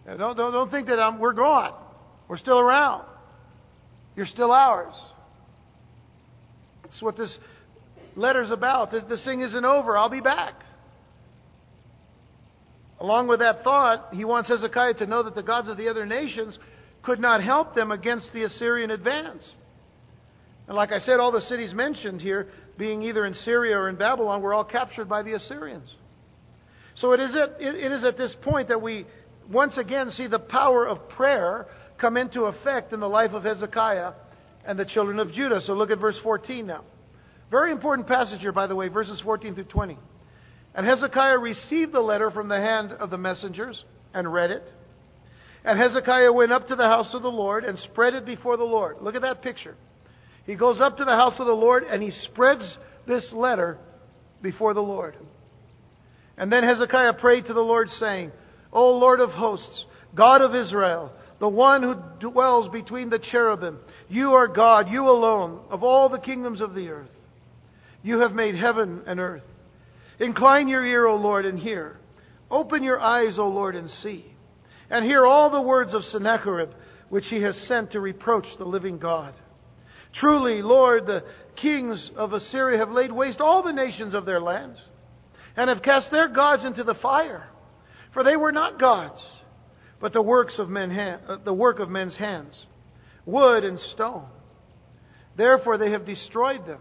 [0.06, 1.72] and don't, don't, don't think that I'm, we're gone.
[2.28, 3.04] We're still around.
[4.14, 4.94] You're still ours.
[6.84, 7.36] That's what this
[8.14, 8.92] letter's about.
[8.92, 9.96] This, this thing isn't over.
[9.96, 10.54] I'll be back.
[13.00, 16.06] Along with that thought, he wants Hezekiah to know that the gods of the other
[16.06, 16.56] nations
[17.02, 19.42] could not help them against the Assyrian advance.
[20.66, 22.48] And like I said, all the cities mentioned here,
[22.78, 25.88] being either in Syria or in Babylon, were all captured by the Assyrians.
[26.96, 29.06] So it is at, it is at this point that we
[29.50, 31.66] once again see the power of prayer
[32.00, 34.12] come into effect in the life of Hezekiah
[34.66, 35.60] and the children of Judah.
[35.66, 36.84] So look at verse 14 now.
[37.50, 39.98] Very important passage here, by the way, verses 14 through 20.
[40.74, 44.64] And Hezekiah received the letter from the hand of the messengers and read it.
[45.64, 48.64] And Hezekiah went up to the house of the Lord and spread it before the
[48.64, 48.96] Lord.
[49.00, 49.76] Look at that picture.
[50.46, 52.62] He goes up to the house of the Lord and he spreads
[53.06, 53.78] this letter
[54.42, 55.16] before the Lord.
[56.36, 58.32] And then Hezekiah prayed to the Lord, saying,
[58.72, 63.78] O Lord of hosts, God of Israel, the one who dwells between the cherubim,
[64.08, 67.10] you are God, you alone, of all the kingdoms of the earth.
[68.02, 69.42] You have made heaven and earth.
[70.20, 71.98] Incline your ear, O Lord, and hear.
[72.50, 74.24] Open your eyes, O Lord, and see.
[74.90, 76.70] And hear all the words of Sennacherib,
[77.08, 79.34] which he has sent to reproach the living God.
[80.20, 81.24] Truly, Lord, the
[81.56, 84.78] kings of Assyria have laid waste all the nations of their lands,
[85.56, 87.48] and have cast their gods into the fire.
[88.12, 89.20] For they were not gods,
[90.00, 92.54] but the works of men, uh, the work of men's hands,
[93.26, 94.26] wood and stone.
[95.36, 96.80] Therefore they have destroyed them.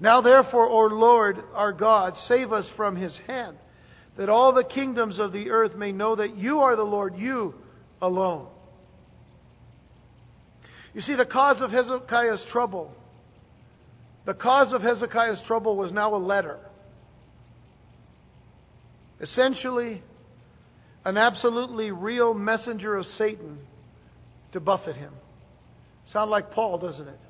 [0.00, 3.56] Now therefore, O Lord our God, save us from his hand,
[4.16, 7.54] that all the kingdoms of the earth may know that you are the Lord, you
[8.02, 8.48] alone.
[10.96, 12.90] You see, the cause of Hezekiah's trouble,
[14.24, 16.58] the cause of Hezekiah's trouble was now a letter.
[19.20, 20.02] Essentially,
[21.04, 23.58] an absolutely real messenger of Satan
[24.52, 25.12] to buffet him.
[26.14, 27.20] Sound like Paul, doesn't it?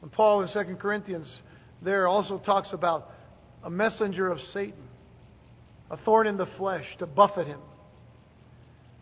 [0.00, 1.32] When Paul in 2 Corinthians
[1.80, 3.08] there also talks about
[3.62, 4.82] a messenger of Satan,
[5.92, 7.60] a thorn in the flesh to buffet him.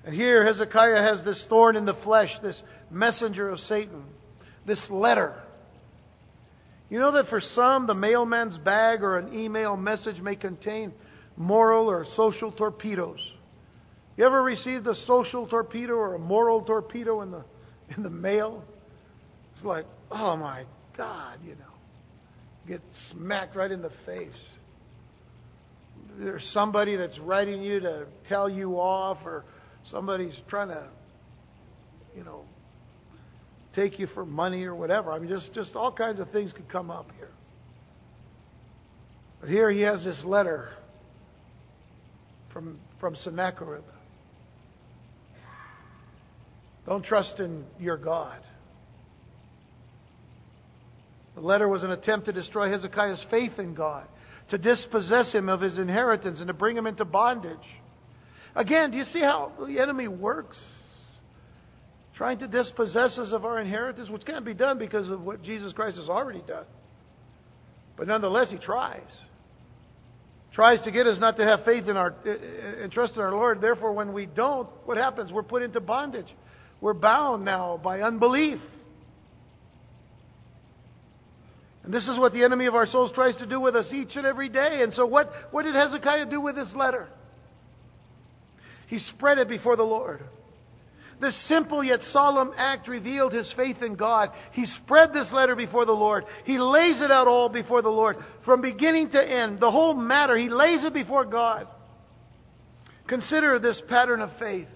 [0.05, 4.05] And here Hezekiah has this thorn in the flesh, this messenger of Satan,
[4.67, 5.35] this letter.
[6.91, 10.93] You know that for some, the mailman's bag or an email message may contain
[11.37, 13.19] moral or social torpedoes.
[14.17, 17.45] You ever received a social torpedo or a moral torpedo in the
[17.97, 18.63] in the mail?
[19.55, 20.65] It's like, oh my
[20.97, 21.75] God, you know,
[22.69, 22.81] get
[23.11, 24.33] smacked right in the face.
[26.19, 29.45] There's somebody that's writing you to tell you off, or
[29.91, 30.89] somebody's trying to,
[32.17, 32.45] you know,
[33.75, 35.13] take you for money or whatever.
[35.13, 37.31] I mean, just just all kinds of things could come up here.
[39.41, 40.69] But here he has this letter
[42.53, 43.85] from from Sennacherib.
[46.87, 48.41] Don't trust in your God.
[51.35, 54.07] The letter was an attempt to destroy Hezekiah's faith in God,
[54.51, 57.57] to dispossess him of his inheritance, and to bring him into bondage.
[58.57, 60.59] Again, do you see how the enemy works?
[62.17, 65.73] Trying to dispossess us of our inheritance, which can't be done because of what Jesus
[65.73, 66.65] Christ has already done.
[67.97, 69.01] But nonetheless, he tries.
[70.53, 73.21] Tries to get us not to have faith in our uh, uh, and trust in
[73.21, 73.61] our Lord.
[73.61, 75.33] Therefore, when we don't, what happens?
[75.33, 76.33] We're put into bondage.
[76.81, 78.61] We're bound now by unbelief.
[81.83, 84.15] And this is what the enemy of our souls tries to do with us each
[84.15, 84.83] and every day.
[84.83, 87.09] And so, what, what did Hezekiah do with this letter?
[88.89, 90.23] He spread it before the Lord.
[91.21, 94.31] This simple yet solemn act revealed his faith in God.
[94.53, 96.25] He spread this letter before the Lord.
[96.45, 98.17] He lays it out all before the Lord.
[98.45, 101.69] From beginning to end, the whole matter, he lays it before God.
[103.07, 104.69] Consider this pattern of faith.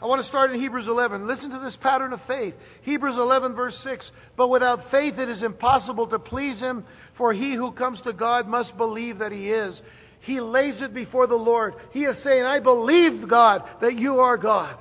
[0.00, 1.26] I want to start in Hebrews 11.
[1.26, 2.54] Listen to this pattern of faith.
[2.82, 4.08] Hebrews 11, verse 6.
[4.36, 6.84] But without faith it is impossible to please Him,
[7.16, 9.80] for he who comes to God must believe that He is.
[10.20, 11.74] He lays it before the Lord.
[11.92, 14.76] He is saying, I believe, God, that you are God.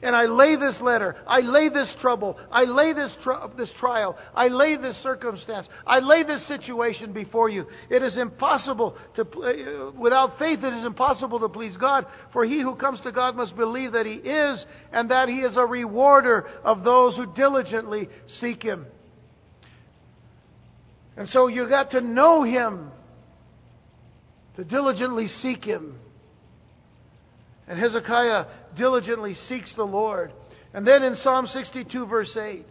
[0.00, 3.10] And I lay this letter, I lay this trouble, I lay this,
[3.56, 7.66] this trial, I lay this circumstance, I lay this situation before you.
[7.90, 12.06] It is impossible to, uh, without faith, it is impossible to please God.
[12.32, 15.56] For he who comes to God must believe that He is, and that He is
[15.56, 18.08] a rewarder of those who diligently
[18.40, 18.86] seek Him.
[21.16, 22.92] And so you got to know Him
[24.58, 25.94] to diligently seek Him.
[27.68, 28.46] And Hezekiah
[28.76, 30.32] diligently seeks the Lord.
[30.74, 32.66] And then in Psalm 62, verse 8,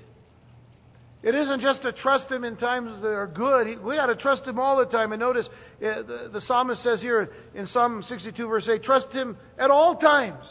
[1.23, 3.81] it isn't just to trust Him in times that are good.
[3.81, 5.13] We got to trust Him all the time.
[5.13, 5.47] And notice
[5.81, 9.95] eh, the, the psalmist says here in Psalm 62, verse 8, trust Him at all
[9.95, 10.45] times,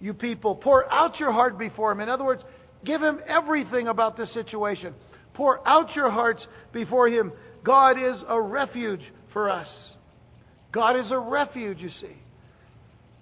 [0.00, 0.56] you people.
[0.56, 2.00] Pour out your heart before Him.
[2.00, 2.42] In other words,
[2.84, 4.94] give Him everything about this situation.
[5.34, 7.32] Pour out your hearts before Him.
[7.62, 9.68] God is a refuge for us.
[10.72, 12.16] God is a refuge, you see.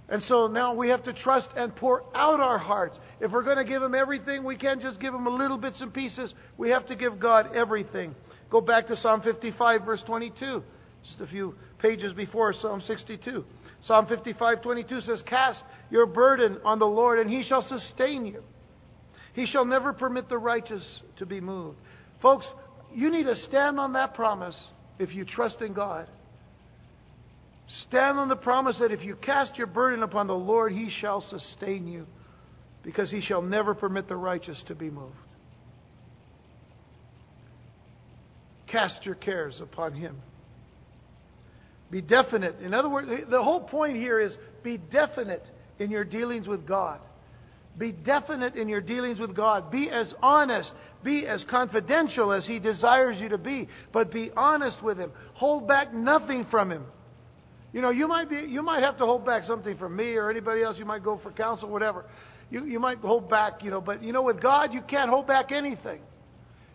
[0.09, 2.99] And so now we have to trust and pour out our hearts.
[3.21, 5.81] If we're going to give Him everything, we can't just give Him a little bits
[5.81, 6.33] and pieces.
[6.57, 8.15] We have to give God everything.
[8.51, 10.63] Go back to Psalm 55, verse 22,
[11.05, 13.45] just a few pages before Psalm 62.
[13.85, 18.43] Psalm 55, 22 says, Cast your burden on the Lord, and He shall sustain you.
[19.35, 20.83] He shall never permit the righteous
[21.19, 21.79] to be moved.
[22.23, 22.47] Folks,
[22.95, 24.59] you need to stand on that promise
[24.99, 26.09] if you trust in God.
[27.89, 31.21] Stand on the promise that if you cast your burden upon the Lord, He shall
[31.21, 32.07] sustain you,
[32.83, 35.14] because He shall never permit the righteous to be moved.
[38.66, 40.16] Cast your cares upon Him.
[41.91, 42.61] Be definite.
[42.61, 45.45] In other words, the whole point here is be definite
[45.79, 47.01] in your dealings with God.
[47.79, 49.71] Be definite in your dealings with God.
[49.71, 50.71] Be as honest.
[51.05, 53.69] Be as confidential as He desires you to be.
[53.93, 55.12] But be honest with Him.
[55.35, 56.85] Hold back nothing from Him.
[57.73, 60.31] You know, you might be, you might have to hold back something from me or
[60.31, 60.77] anybody else.
[60.79, 62.07] You might go for counsel, whatever.
[62.51, 65.27] You, you might hold back, you know, but you know, with God, you can't hold
[65.27, 66.01] back anything.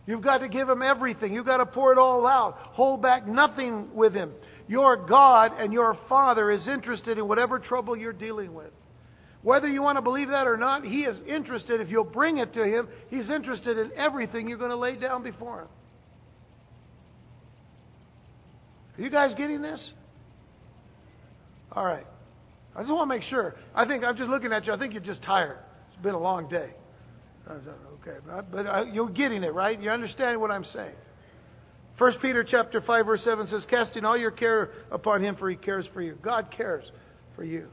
[0.06, 1.34] You've got to give Him everything.
[1.34, 2.58] You've got to pour it all out.
[2.58, 4.34] Hold back nothing with Him.
[4.68, 8.72] Your God and your Father is interested in whatever trouble you're dealing with.
[9.41, 11.82] Whether you want to believe that or not, He is interested.
[11.82, 15.24] If you'll bring it to Him, He's interested in everything you're going to lay down
[15.24, 15.68] before Him.
[18.98, 19.91] Are you guys getting this?
[21.74, 22.06] All right.
[22.76, 23.56] I just want to make sure.
[23.76, 24.74] I think I'm just looking at you.
[24.74, 25.58] I think you're just tired.
[25.88, 26.72] It's been a long day.
[27.50, 29.80] Okay, but, but uh, you're getting it, right?
[29.80, 30.96] You understand what I'm saying.
[31.98, 35.56] 1 Peter chapter 5 verse 7 says, Casting all your care upon him for he
[35.56, 36.18] cares for you.
[36.24, 36.90] God cares
[37.36, 37.68] for you.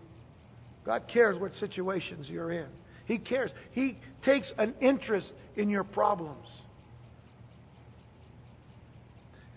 [0.84, 2.66] God cares what situations you're in.
[3.06, 3.50] He cares.
[3.72, 6.46] He takes an interest in your problems.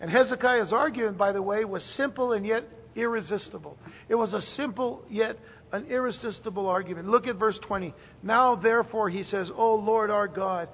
[0.00, 2.64] And Hezekiah's argument, by the way, was simple and yet
[2.96, 3.76] irresistible.
[4.08, 5.38] It was a simple yet
[5.72, 7.08] an irresistible argument.
[7.08, 7.94] Look at verse 20.
[8.22, 10.68] Now, therefore, he says, O Lord our God,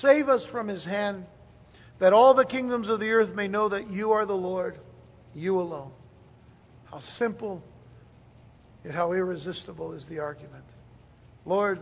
[0.00, 1.24] save us from his hand,
[1.98, 4.78] that all the kingdoms of the earth may know that you are the Lord,
[5.34, 5.90] you alone.
[6.84, 7.62] How simple
[8.84, 10.64] Yet how irresistible is the argument.
[11.46, 11.80] Lord,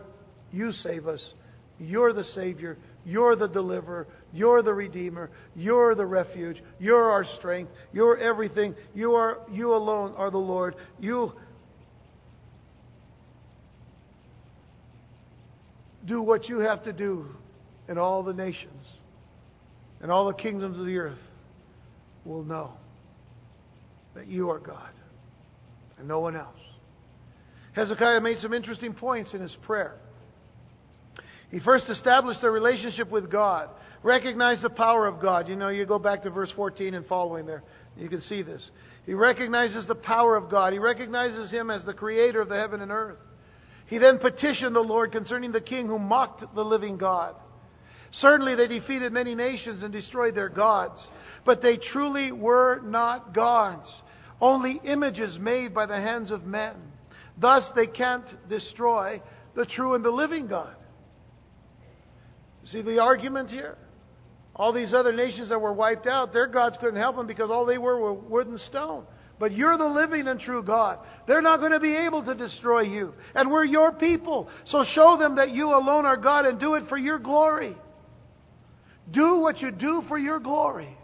[0.51, 1.21] you save us.
[1.77, 2.77] You're the Savior.
[3.05, 4.07] You're the deliverer.
[4.33, 5.29] You're the Redeemer.
[5.55, 6.61] You're the refuge.
[6.79, 7.71] You're our strength.
[7.93, 8.75] You're everything.
[8.95, 10.75] You are you alone are the Lord.
[10.99, 11.33] You
[16.05, 17.27] do what you have to do
[17.87, 18.83] in all the nations
[20.01, 21.19] and all the kingdoms of the earth
[22.25, 22.73] will know
[24.15, 24.89] that you are God
[25.97, 26.59] and no one else.
[27.73, 29.95] Hezekiah made some interesting points in his prayer.
[31.49, 33.69] He first established a relationship with God,
[34.03, 35.47] recognized the power of God.
[35.47, 37.63] You know, you go back to verse 14 and following there,
[37.97, 38.63] you can see this.
[39.05, 42.81] He recognizes the power of God, he recognizes him as the creator of the heaven
[42.81, 43.17] and earth.
[43.87, 47.35] He then petitioned the Lord concerning the king who mocked the living God.
[48.19, 50.99] Certainly, they defeated many nations and destroyed their gods,
[51.45, 53.87] but they truly were not gods,
[54.39, 56.75] only images made by the hands of men.
[57.39, 59.21] Thus, they can't destroy
[59.55, 60.75] the true and the living God.
[62.65, 63.77] See the argument here?
[64.55, 67.65] All these other nations that were wiped out, their gods couldn't help them because all
[67.65, 69.05] they were were wood and stone.
[69.39, 70.99] But you're the living and true God.
[71.27, 73.13] They're not going to be able to destroy you.
[73.33, 74.47] And we're your people.
[74.67, 77.75] So show them that you alone are God and do it for your glory.
[79.11, 80.95] Do what you do for your glory.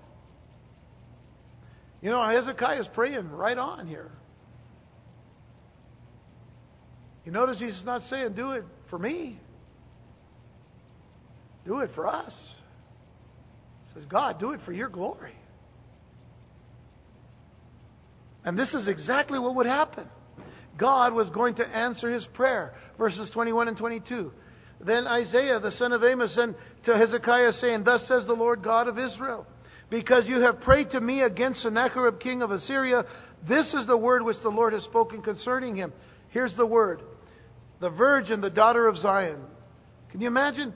[2.02, 4.12] You know, Hezekiah is praying right on here.
[7.26, 9.40] You notice he's not saying, do it for me.
[11.66, 12.34] Do it for us.
[13.94, 15.34] Says, God, do it for your glory.
[18.46, 20.06] And this is exactly what would happen.
[20.78, 22.74] God was going to answer his prayer.
[22.98, 24.32] Verses 21 and 22.
[24.86, 28.88] Then Isaiah, the son of Amos, sent to Hezekiah, saying, Thus says the Lord God
[28.88, 29.46] of Israel,
[29.90, 33.04] because you have prayed to me against Sennacherib, king of Assyria,
[33.48, 35.92] this is the word which the Lord has spoken concerning him.
[36.30, 37.02] Here's the word
[37.82, 39.40] the virgin, the daughter of Zion.
[40.12, 40.74] Can you imagine?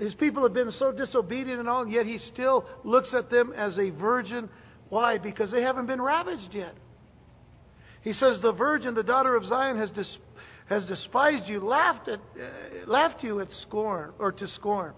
[0.00, 3.52] His people have been so disobedient and all, and yet he still looks at them
[3.54, 4.48] as a virgin.
[4.88, 5.18] Why?
[5.18, 6.74] Because they haven't been ravaged yet.
[8.00, 10.16] He says, The virgin, the daughter of Zion, has, dis-
[10.70, 14.94] has despised you, laughed, at, uh, laughed you at scorn, or to scorn.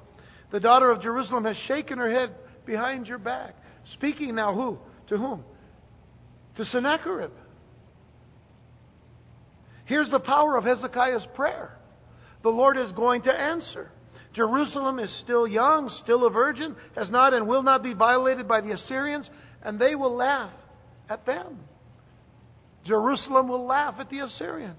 [0.53, 3.57] The daughter of Jerusalem has shaken her head behind your back.
[3.95, 4.79] Speaking now, who?
[5.09, 5.43] To whom?
[6.59, 7.33] To Sennacherib.
[9.87, 11.77] Here's the power of Hezekiah's prayer
[12.45, 13.91] the Lord is going to answer.
[14.35, 18.61] Jerusalem is still young, still a virgin, has not and will not be violated by
[18.61, 19.29] the Assyrians,
[19.63, 20.53] and they will laugh
[21.09, 21.59] at them.
[22.85, 24.77] Jerusalem will laugh at the Assyrians.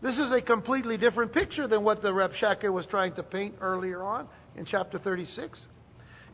[0.00, 4.02] This is a completely different picture than what the Rabshakeh was trying to paint earlier
[4.02, 5.58] on in chapter 36.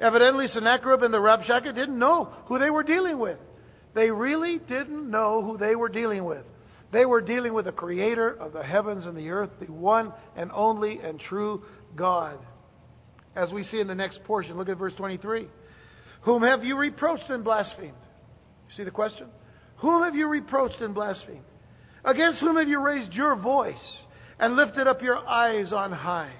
[0.01, 3.39] Evidently, Sennacherib and the Rabshakeh didn't know who they were dealing with.
[3.95, 6.45] They really didn't know who they were dealing with.
[6.93, 10.51] They were dealing with the creator of the heavens and the earth, the one and
[10.53, 11.63] only and true
[11.99, 12.39] God.
[13.37, 15.49] As we see in the next portion, look at verse 23.
[16.23, 17.93] Whom have you reproached and blasphemed?
[18.69, 19.27] You see the question?
[19.79, 21.45] Whom have you reproached and blasphemed?
[22.05, 23.75] Against whom have you raised your voice
[24.39, 26.33] and lifted up your eyes on high?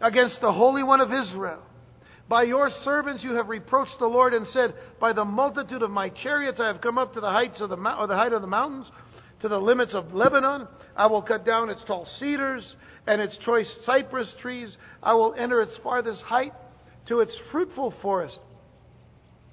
[0.00, 1.62] Against the Holy One of Israel.
[2.28, 6.10] By your servants you have reproached the Lord and said, By the multitude of my
[6.10, 8.46] chariots I have come up to the heights of the, or the height of the
[8.46, 8.86] mountains
[9.40, 10.68] to the limits of Lebanon.
[10.98, 12.74] I will cut down its tall cedars
[13.06, 14.76] and its choice cypress trees.
[15.00, 16.52] I will enter its farthest height
[17.06, 18.40] to its fruitful forest.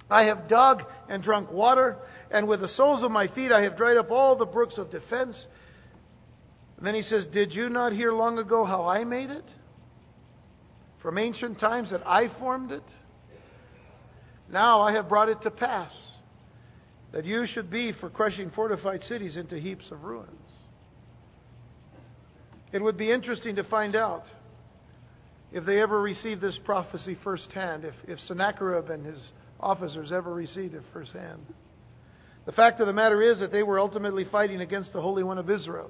[0.10, 1.98] I have dug and drunk water,
[2.32, 4.90] and with the soles of my feet I have dried up all the brooks of
[4.90, 5.40] defense.
[6.78, 9.46] And then he says, Did you not hear long ago how I made it?
[11.02, 12.84] From ancient times that I formed it?
[14.52, 15.92] Now I have brought it to pass
[17.12, 20.45] that you should be for crushing fortified cities into heaps of ruins.
[22.72, 24.24] It would be interesting to find out
[25.52, 29.20] if they ever received this prophecy firsthand, if, if Sennacherib and his
[29.60, 31.46] officers ever received it firsthand.
[32.46, 35.38] The fact of the matter is that they were ultimately fighting against the Holy One
[35.38, 35.90] of Israel.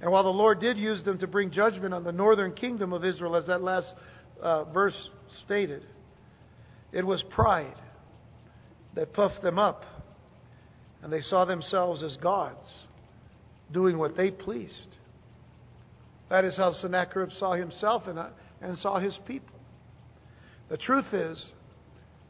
[0.00, 3.04] And while the Lord did use them to bring judgment on the northern kingdom of
[3.04, 3.92] Israel, as that last
[4.42, 4.96] uh, verse
[5.44, 5.82] stated,
[6.92, 7.76] it was pride
[8.94, 9.84] that puffed them up,
[11.02, 12.66] and they saw themselves as gods,
[13.72, 14.96] doing what they pleased.
[16.30, 18.28] That is how Sennacherib saw himself and, uh,
[18.62, 19.58] and saw his people.
[20.68, 21.50] The truth is,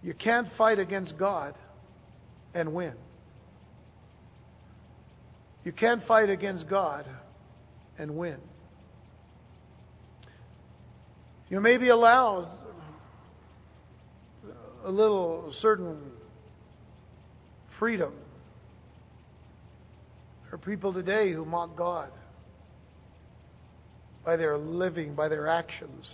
[0.03, 1.55] you can't fight against God
[2.55, 2.95] and win.
[5.65, 7.05] You can't fight against God
[7.99, 8.39] and win.
[11.51, 12.49] You may be allowed
[14.83, 15.99] a little certain
[17.79, 18.15] freedom.
[20.45, 22.11] There are people today who mock God
[24.25, 26.07] by their living, by their actions.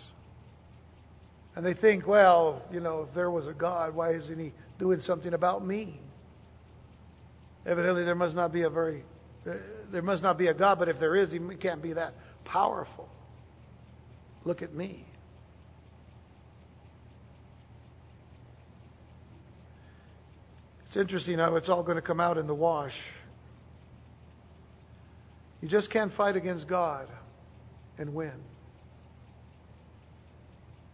[1.54, 5.00] And they think, well, you know, if there was a God, why isn't He doing
[5.00, 6.00] something about me?
[7.64, 9.02] Evidently, there must not be a very,
[9.90, 13.09] there must not be a God, but if there is, He can't be that powerful.
[14.44, 15.04] Look at me.
[20.86, 22.94] It's interesting how it's all going to come out in the wash.
[25.61, 27.09] You just can't fight against God
[27.99, 28.34] and win.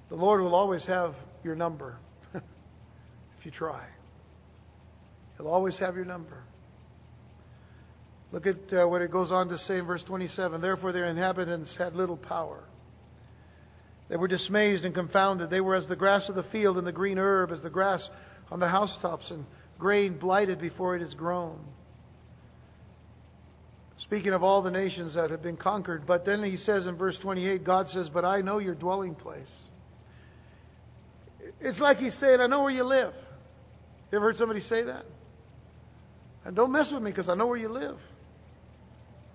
[0.09, 1.97] The Lord will always have your number
[2.35, 2.43] if
[3.45, 3.85] you try.
[5.37, 6.43] He'll always have your number.
[8.31, 11.75] Look at uh, what it goes on to say in verse 27 Therefore, their inhabitants
[11.79, 12.65] had little power.
[14.09, 15.51] They were dismayed and confounded.
[15.51, 18.07] They were as the grass of the field and the green herb, as the grass
[18.51, 19.47] on the housetops, and
[19.79, 21.59] grain blighted before it is grown.
[24.03, 26.07] Speaking of all the nations that have been conquered.
[26.07, 29.51] But then he says in verse 28, God says, But I know your dwelling place.
[31.61, 33.13] It's like he's saying, I know where you live.
[34.11, 35.05] You ever heard somebody say that?
[36.45, 37.97] And don't mess with me because I know where you live.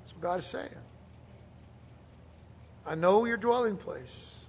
[0.04, 0.70] That's what God is saying.
[2.86, 4.04] I know your dwelling place.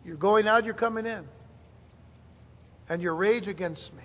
[0.04, 1.24] You're going out, you're coming in.
[2.88, 4.04] And your rage against me.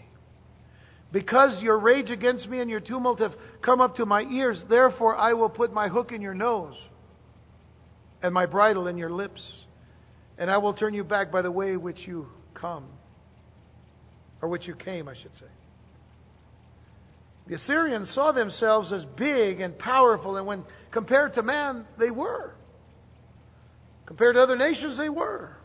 [1.14, 5.16] Because your rage against me and your tumult have come up to my ears, therefore
[5.16, 6.74] I will put my hook in your nose
[8.24, 9.42] and my bridle in your lips,
[10.40, 12.86] and I will turn you back by the way which you come,
[14.42, 15.46] or which you came, I should say.
[17.46, 22.56] The Assyrians saw themselves as big and powerful, and when compared to man, they were.
[24.08, 25.56] Compared to other nations, they were.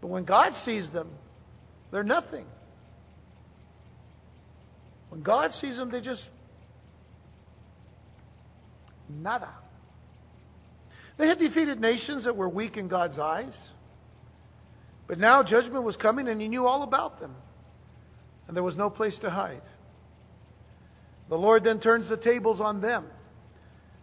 [0.00, 1.08] But when God sees them,
[1.90, 2.46] they're nothing.
[5.10, 6.22] When God sees them, they just
[9.08, 9.50] nada.
[11.18, 13.52] They had defeated nations that were weak in God's eyes.
[15.06, 17.34] But now judgment was coming and he knew all about them.
[18.46, 19.62] And there was no place to hide.
[21.28, 23.04] The Lord then turns the tables on them.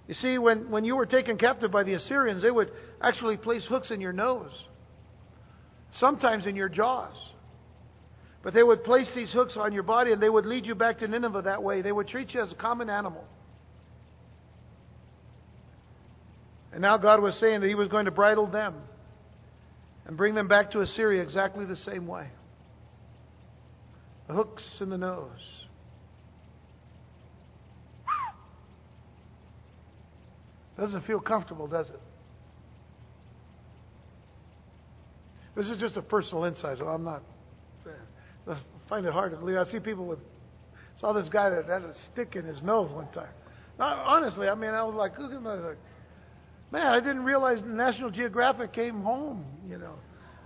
[0.08, 3.66] You see, when, when you were taken captive by the Assyrians, they would actually place
[3.68, 4.52] hooks in your nose,
[6.00, 7.16] sometimes in your jaws.
[8.44, 11.00] But they would place these hooks on your body and they would lead you back
[11.00, 11.82] to Nineveh that way.
[11.82, 13.26] They would treat you as a common animal.
[16.72, 18.76] And now God was saying that He was going to bridle them
[20.06, 22.28] and bring them back to Assyria exactly the same way.
[24.28, 25.30] The hooks in the nose.
[30.78, 32.00] Doesn't feel comfortable, does it?
[35.56, 37.24] This is just a personal insight, so I'm not.
[38.50, 38.58] I
[38.90, 39.58] find it hard to believe.
[39.58, 40.20] I see people with
[41.00, 43.30] saw this guy that had a stick in his nose one time.
[43.78, 45.78] Now, honestly, I mean, I was like, look at my, like,
[46.72, 49.46] man, I didn't realize National Geographic came home.
[49.70, 49.96] You know,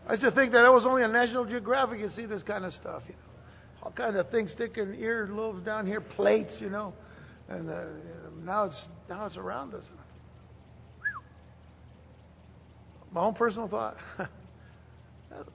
[0.08, 2.66] I used to think that it was only on National Geographic you see this kind
[2.66, 3.04] of stuff.
[3.08, 6.52] You know, all kinds of things sticking ear lobes down here, plates.
[6.60, 6.94] You know,
[7.48, 7.84] and uh,
[8.44, 9.84] now it's now it's around us.
[13.14, 13.96] My own personal thought.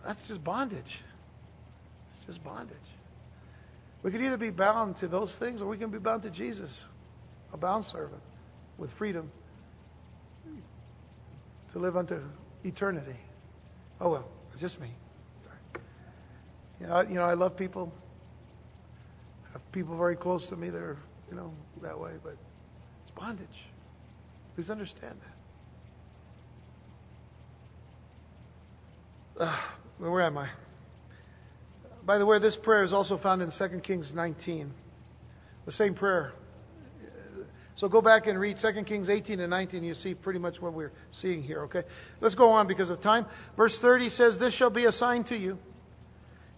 [0.04, 0.84] that's just bondage
[2.26, 2.76] just bondage.
[4.02, 6.70] We can either be bound to those things or we can be bound to Jesus,
[7.52, 8.22] a bound servant
[8.78, 9.30] with freedom
[11.72, 12.20] to live unto
[12.64, 13.16] eternity.
[14.00, 14.90] Oh well, it's just me.
[15.42, 15.84] Sorry.
[16.80, 17.92] You know, I, you know, I love people.
[19.48, 20.98] I have people very close to me that are,
[21.30, 21.52] you know,
[21.82, 22.36] that way, but
[23.02, 23.48] it's bondage.
[24.54, 25.16] Please understand
[29.36, 29.44] that.
[29.44, 29.56] Uh,
[29.98, 30.48] where am I?
[32.06, 34.70] By the way, this prayer is also found in 2 Kings 19.
[35.66, 36.32] The same prayer.
[37.74, 39.82] So go back and read 2 Kings 18 and 19.
[39.82, 41.82] You see pretty much what we're seeing here, okay?
[42.20, 43.26] Let's go on because of time.
[43.56, 45.58] Verse 30 says, This shall be a sign to you.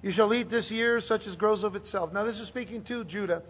[0.02, 2.12] You shall eat this year such as grows of itself.
[2.12, 3.42] Now, this is speaking to Judah.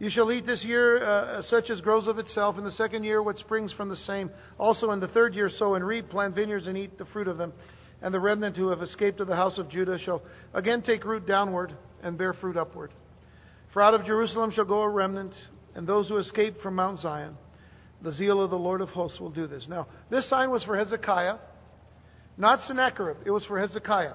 [0.00, 2.58] You shall eat this year uh, such as grows of itself.
[2.58, 4.30] In the second year, what springs from the same.
[4.58, 7.38] Also, in the third year, sow and reap, plant vineyards, and eat the fruit of
[7.38, 7.52] them.
[8.02, 10.22] And the remnant who have escaped of the house of Judah shall
[10.54, 12.90] again take root downward and bear fruit upward.
[13.72, 15.32] For out of Jerusalem shall go a remnant,
[15.74, 17.36] and those who escape from Mount Zion.
[18.02, 19.64] The zeal of the Lord of hosts will do this.
[19.68, 21.36] Now, this sign was for Hezekiah,
[22.36, 23.18] not Sennacherib.
[23.24, 24.14] It was for Hezekiah.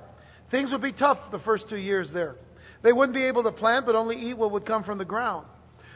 [0.52, 2.36] Things would be tough the first two years there.
[2.84, 5.48] They wouldn't be able to plant, but only eat what would come from the ground.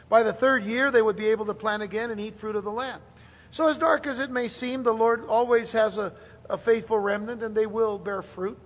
[0.08, 2.64] By the third year, they would be able to plant again and eat fruit of
[2.64, 3.02] the land.
[3.52, 6.12] So, as dark as it may seem, the Lord always has a,
[6.50, 8.58] a faithful remnant, and they will bear fruit.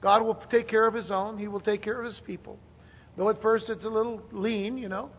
[0.00, 2.58] God will take care of His own, He will take care of His people.
[3.16, 5.10] Though at first it's a little lean, you know.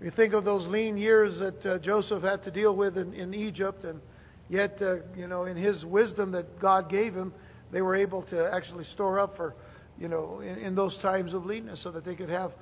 [0.00, 3.34] You think of those lean years that uh, Joseph had to deal with in, in
[3.34, 4.00] Egypt, and
[4.48, 7.32] yet, uh, you know, in his wisdom that God gave him,
[7.72, 9.54] they were able to actually store up for,
[9.98, 12.52] you know, in, in those times of leanness so that they could have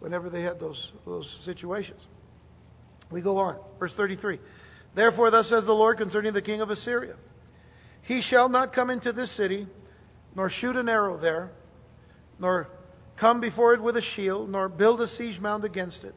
[0.00, 2.00] whenever they had those, those situations.
[3.10, 3.56] We go on.
[3.78, 4.40] Verse 33.
[4.94, 7.14] Therefore, thus says the Lord concerning the king of Assyria
[8.02, 9.66] He shall not come into this city,
[10.34, 11.50] nor shoot an arrow there,
[12.38, 12.68] nor
[13.18, 16.14] come before it with a shield, nor build a siege mound against it.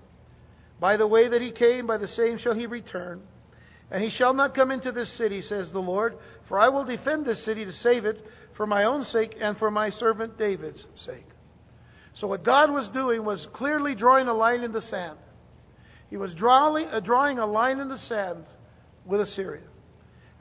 [0.80, 3.22] By the way that he came, by the same shall he return.
[3.92, 6.16] And he shall not come into this city, says the Lord,
[6.48, 8.26] for I will defend this city to save it
[8.58, 11.28] for my own sake and for my servant David's sake.
[12.16, 15.18] So, what God was doing was clearly drawing a line in the sand.
[16.10, 18.46] He was drawing, uh, a line in the sand
[19.06, 19.64] with Assyria.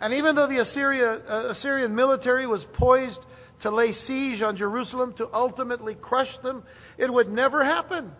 [0.02, 3.20] And even though the Assyria, uh, Assyrian military was poised
[3.62, 6.64] to lay siege on Jerusalem to ultimately crush them,
[6.98, 8.10] it would never happen.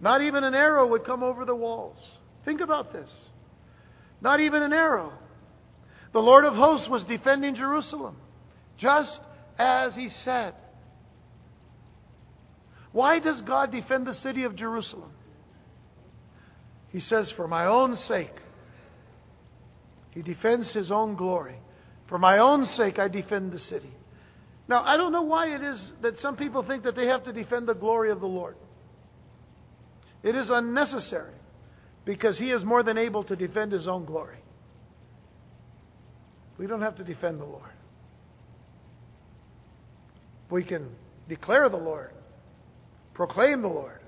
[0.00, 1.98] Not even an arrow would come over the walls.
[2.46, 3.10] Think about this.
[4.22, 5.12] Not even an arrow.
[6.14, 8.16] The Lord of hosts was defending Jerusalem,
[8.78, 9.20] just
[9.58, 10.54] as he said.
[12.92, 15.10] Why does God defend the city of Jerusalem?
[16.88, 18.32] He says, For my own sake.
[20.16, 21.56] He defends his own glory.
[22.08, 23.92] For my own sake, I defend the city.
[24.66, 27.32] Now, I don't know why it is that some people think that they have to
[27.32, 28.56] defend the glory of the Lord.
[30.22, 31.34] It is unnecessary
[32.06, 34.38] because he is more than able to defend his own glory.
[36.56, 37.70] We don't have to defend the Lord.
[40.50, 40.88] We can
[41.28, 42.12] declare the Lord
[43.16, 44.00] proclaim the Lord.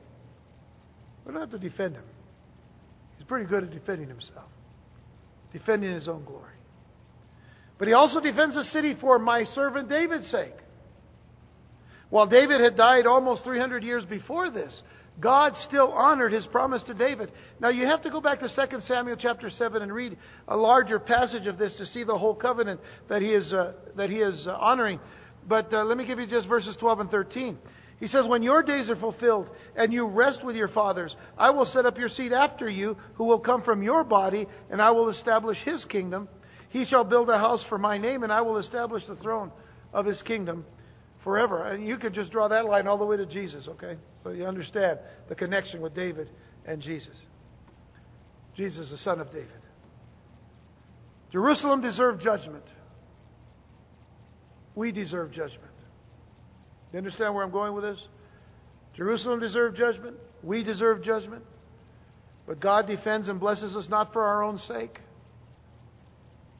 [1.24, 2.04] We don't have to defend him.
[3.16, 4.50] He's pretty good at defending himself,
[5.52, 6.54] defending his own glory.
[7.78, 10.54] But he also defends the city for my servant David's sake.
[12.10, 14.82] While David had died almost 300 years before this,
[15.20, 17.32] God still honored his promise to David.
[17.60, 20.98] Now you have to go back to 2 Samuel chapter 7 and read a larger
[20.98, 24.46] passage of this to see the whole covenant that he is, uh, that he is
[24.46, 25.00] uh, honoring.
[25.46, 27.58] But uh, let me give you just verses 12 and 13.
[28.00, 31.66] He says, When your days are fulfilled and you rest with your fathers, I will
[31.66, 35.08] set up your seed after you, who will come from your body, and I will
[35.08, 36.28] establish his kingdom.
[36.70, 39.50] He shall build a house for my name, and I will establish the throne
[39.92, 40.64] of his kingdom
[41.24, 41.64] forever.
[41.64, 43.96] And you could just draw that line all the way to Jesus, okay?
[44.22, 46.30] So you understand the connection with David
[46.66, 47.16] and Jesus.
[48.56, 49.48] Jesus, the son of David.
[51.32, 52.64] Jerusalem deserved judgment.
[54.74, 55.67] We deserve judgment.
[56.92, 58.00] You understand where I'm going with this?
[58.96, 60.16] Jerusalem deserved judgment.
[60.42, 61.44] We deserve judgment.
[62.46, 64.98] But God defends and blesses us not for our own sake,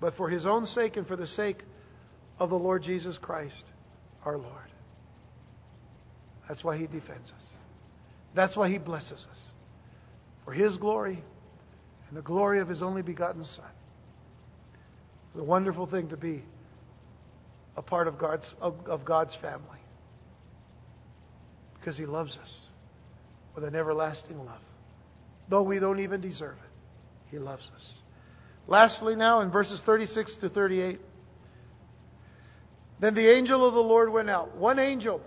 [0.00, 1.62] but for His own sake and for the sake
[2.38, 3.64] of the Lord Jesus Christ,
[4.24, 4.52] our Lord.
[6.46, 7.46] That's why He defends us.
[8.36, 9.38] That's why He blesses us.
[10.44, 11.24] For His glory
[12.08, 13.64] and the glory of His only begotten Son.
[15.30, 16.44] It's a wonderful thing to be
[17.76, 19.77] a part of God's, of, of God's family
[21.78, 22.54] because He loves us
[23.54, 24.60] with an everlasting love.
[25.48, 27.82] Though we don't even deserve it, He loves us.
[28.66, 31.00] Lastly, now in verses 36 to 38,
[33.00, 34.56] then the angel of the Lord went out.
[34.56, 35.20] One angel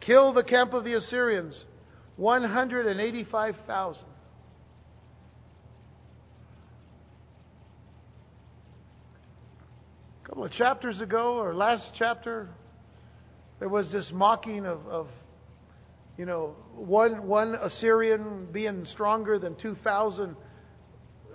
[0.00, 1.64] killed the camp of the Assyrians,
[2.16, 4.04] 185,000.
[10.24, 12.48] A couple of chapters ago, or last chapter,
[13.58, 15.08] there was this mocking of, of
[16.16, 20.36] you know, one, one Assyrian being stronger than 2,000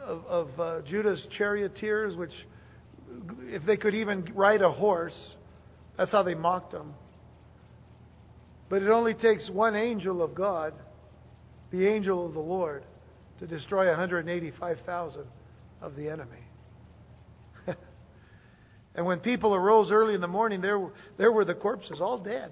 [0.02, 2.34] of, of uh, Judah's charioteers, which,
[3.42, 5.18] if they could even ride a horse,
[5.98, 6.94] that's how they mocked them.
[8.70, 10.74] But it only takes one angel of God
[11.72, 12.84] the angel of the Lord
[13.40, 15.24] to destroy 185,000
[15.82, 16.51] of the enemy.
[18.96, 22.52] And when people arose early in the morning, there, there were the corpses, all dead.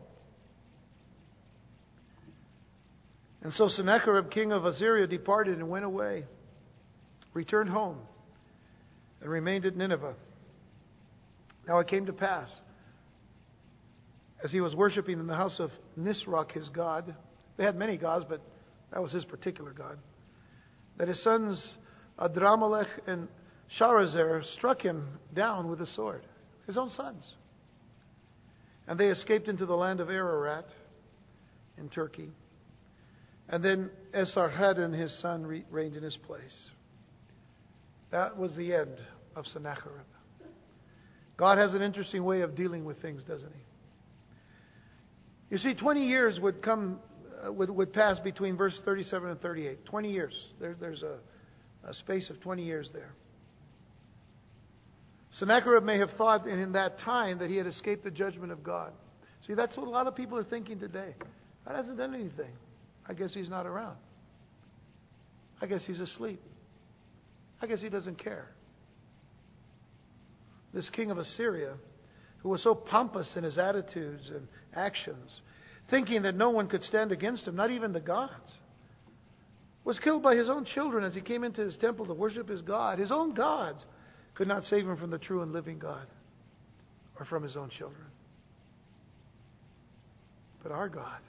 [3.42, 6.26] And so Sennacherib, king of Assyria, departed and went away,
[7.34, 7.98] returned home,
[9.22, 10.16] and remained at Nineveh.
[11.68, 12.50] Now it came to pass,
[14.44, 17.16] as he was worshiping in the house of Nisroch, his god,
[17.58, 18.42] they had many gods, but
[18.92, 19.98] that was his particular god,
[20.98, 21.76] that his sons
[22.18, 23.28] Adramelech and
[23.80, 26.24] Sharezer struck him down with a sword,
[26.70, 27.34] his own sons.
[28.88, 30.68] And they escaped into the land of Ararat
[31.80, 32.30] in Turkey.
[33.50, 36.56] And then Esarhaddon, his son, reigned in his place.
[38.12, 38.96] That was the end
[39.36, 40.06] of Sennacherib.
[41.38, 43.64] God has an interesting way of dealing with things, doesn't he?
[45.50, 47.00] You see, 20 years would come,
[47.44, 49.86] uh, would, would pass between verse 37 and 38.
[49.86, 50.34] 20 years.
[50.60, 51.18] There, there's a,
[51.90, 53.16] a space of 20 years there.
[55.40, 58.92] Sennacherib may have thought in that time that he had escaped the judgment of God.
[59.48, 61.16] See, that's what a lot of people are thinking today.
[61.66, 62.52] God hasn't done anything.
[63.08, 63.96] I guess he's not around.
[65.62, 66.42] I guess he's asleep.
[67.62, 68.48] I guess he doesn't care.
[70.74, 71.74] This king of Assyria,
[72.40, 75.42] who was so pompous in his attitudes and actions,
[75.90, 78.52] thinking that no one could stand against him, not even the gods,
[79.84, 82.62] was killed by his own children as he came into his temple to worship his
[82.62, 83.00] God.
[83.00, 83.84] His own gods
[84.40, 86.08] could not save him from the true and living God
[87.20, 88.06] or from his own children.
[90.64, 91.20] But our God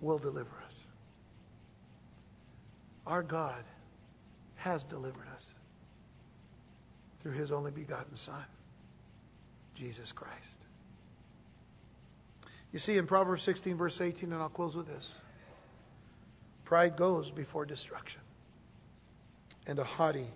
[0.00, 0.72] will deliver us.
[3.06, 3.62] Our God
[4.54, 5.42] has delivered us
[7.22, 8.46] through his only begotten Son,
[9.76, 10.32] Jesus Christ.
[12.72, 15.06] You see, in Proverbs 16, verse 18, and I'll close with this
[16.64, 18.22] pride goes before destruction,
[19.66, 20.28] and a haughty,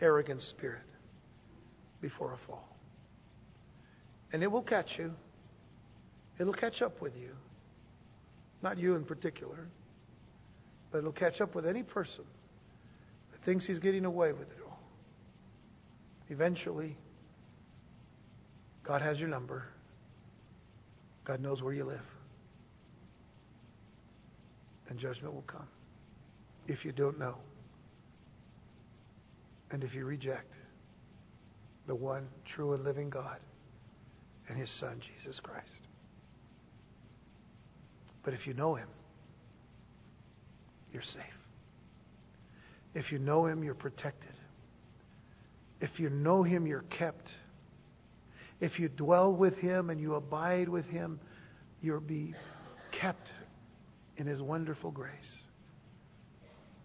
[0.00, 0.82] arrogant spirit
[2.00, 2.68] before a fall.
[4.32, 5.12] And it will catch you,
[6.38, 7.30] it'll catch up with you.
[8.62, 9.68] Not you in particular,
[10.90, 12.24] but it'll catch up with any person
[13.30, 14.78] that thinks he's getting away with it all.
[16.28, 16.96] Eventually,
[18.84, 19.64] God has your number.
[21.24, 22.00] God knows where you live.
[24.88, 25.68] And judgment will come
[26.66, 27.36] if you don't know.
[29.70, 30.54] And if you reject
[31.86, 33.38] the one true and living God
[34.48, 35.82] and His Son, Jesus Christ.
[38.24, 38.88] But if you know Him,
[40.92, 41.22] you're safe.
[42.94, 44.32] If you know Him, you're protected.
[45.80, 47.28] If you know Him, you're kept.
[48.60, 51.20] If you dwell with Him and you abide with Him,
[51.80, 52.34] you'll be
[53.00, 53.30] kept
[54.16, 55.12] in His wonderful grace.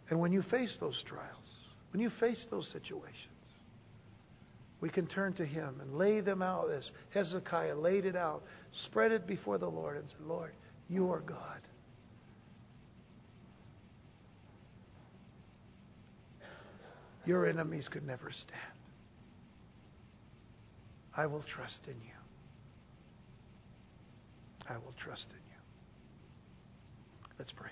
[0.10, 1.43] And when you face those trials,
[1.94, 3.14] when you face those situations,
[4.82, 8.44] we can turn to Him and lay them out as Hezekiah laid it out,
[8.88, 10.54] spread it before the Lord, and say, Lord,
[10.90, 11.62] you are God.
[17.26, 18.60] Your enemies could never stand.
[21.16, 22.18] I will trust in you.
[24.68, 25.62] I will trust in you.
[27.38, 27.70] Let's pray.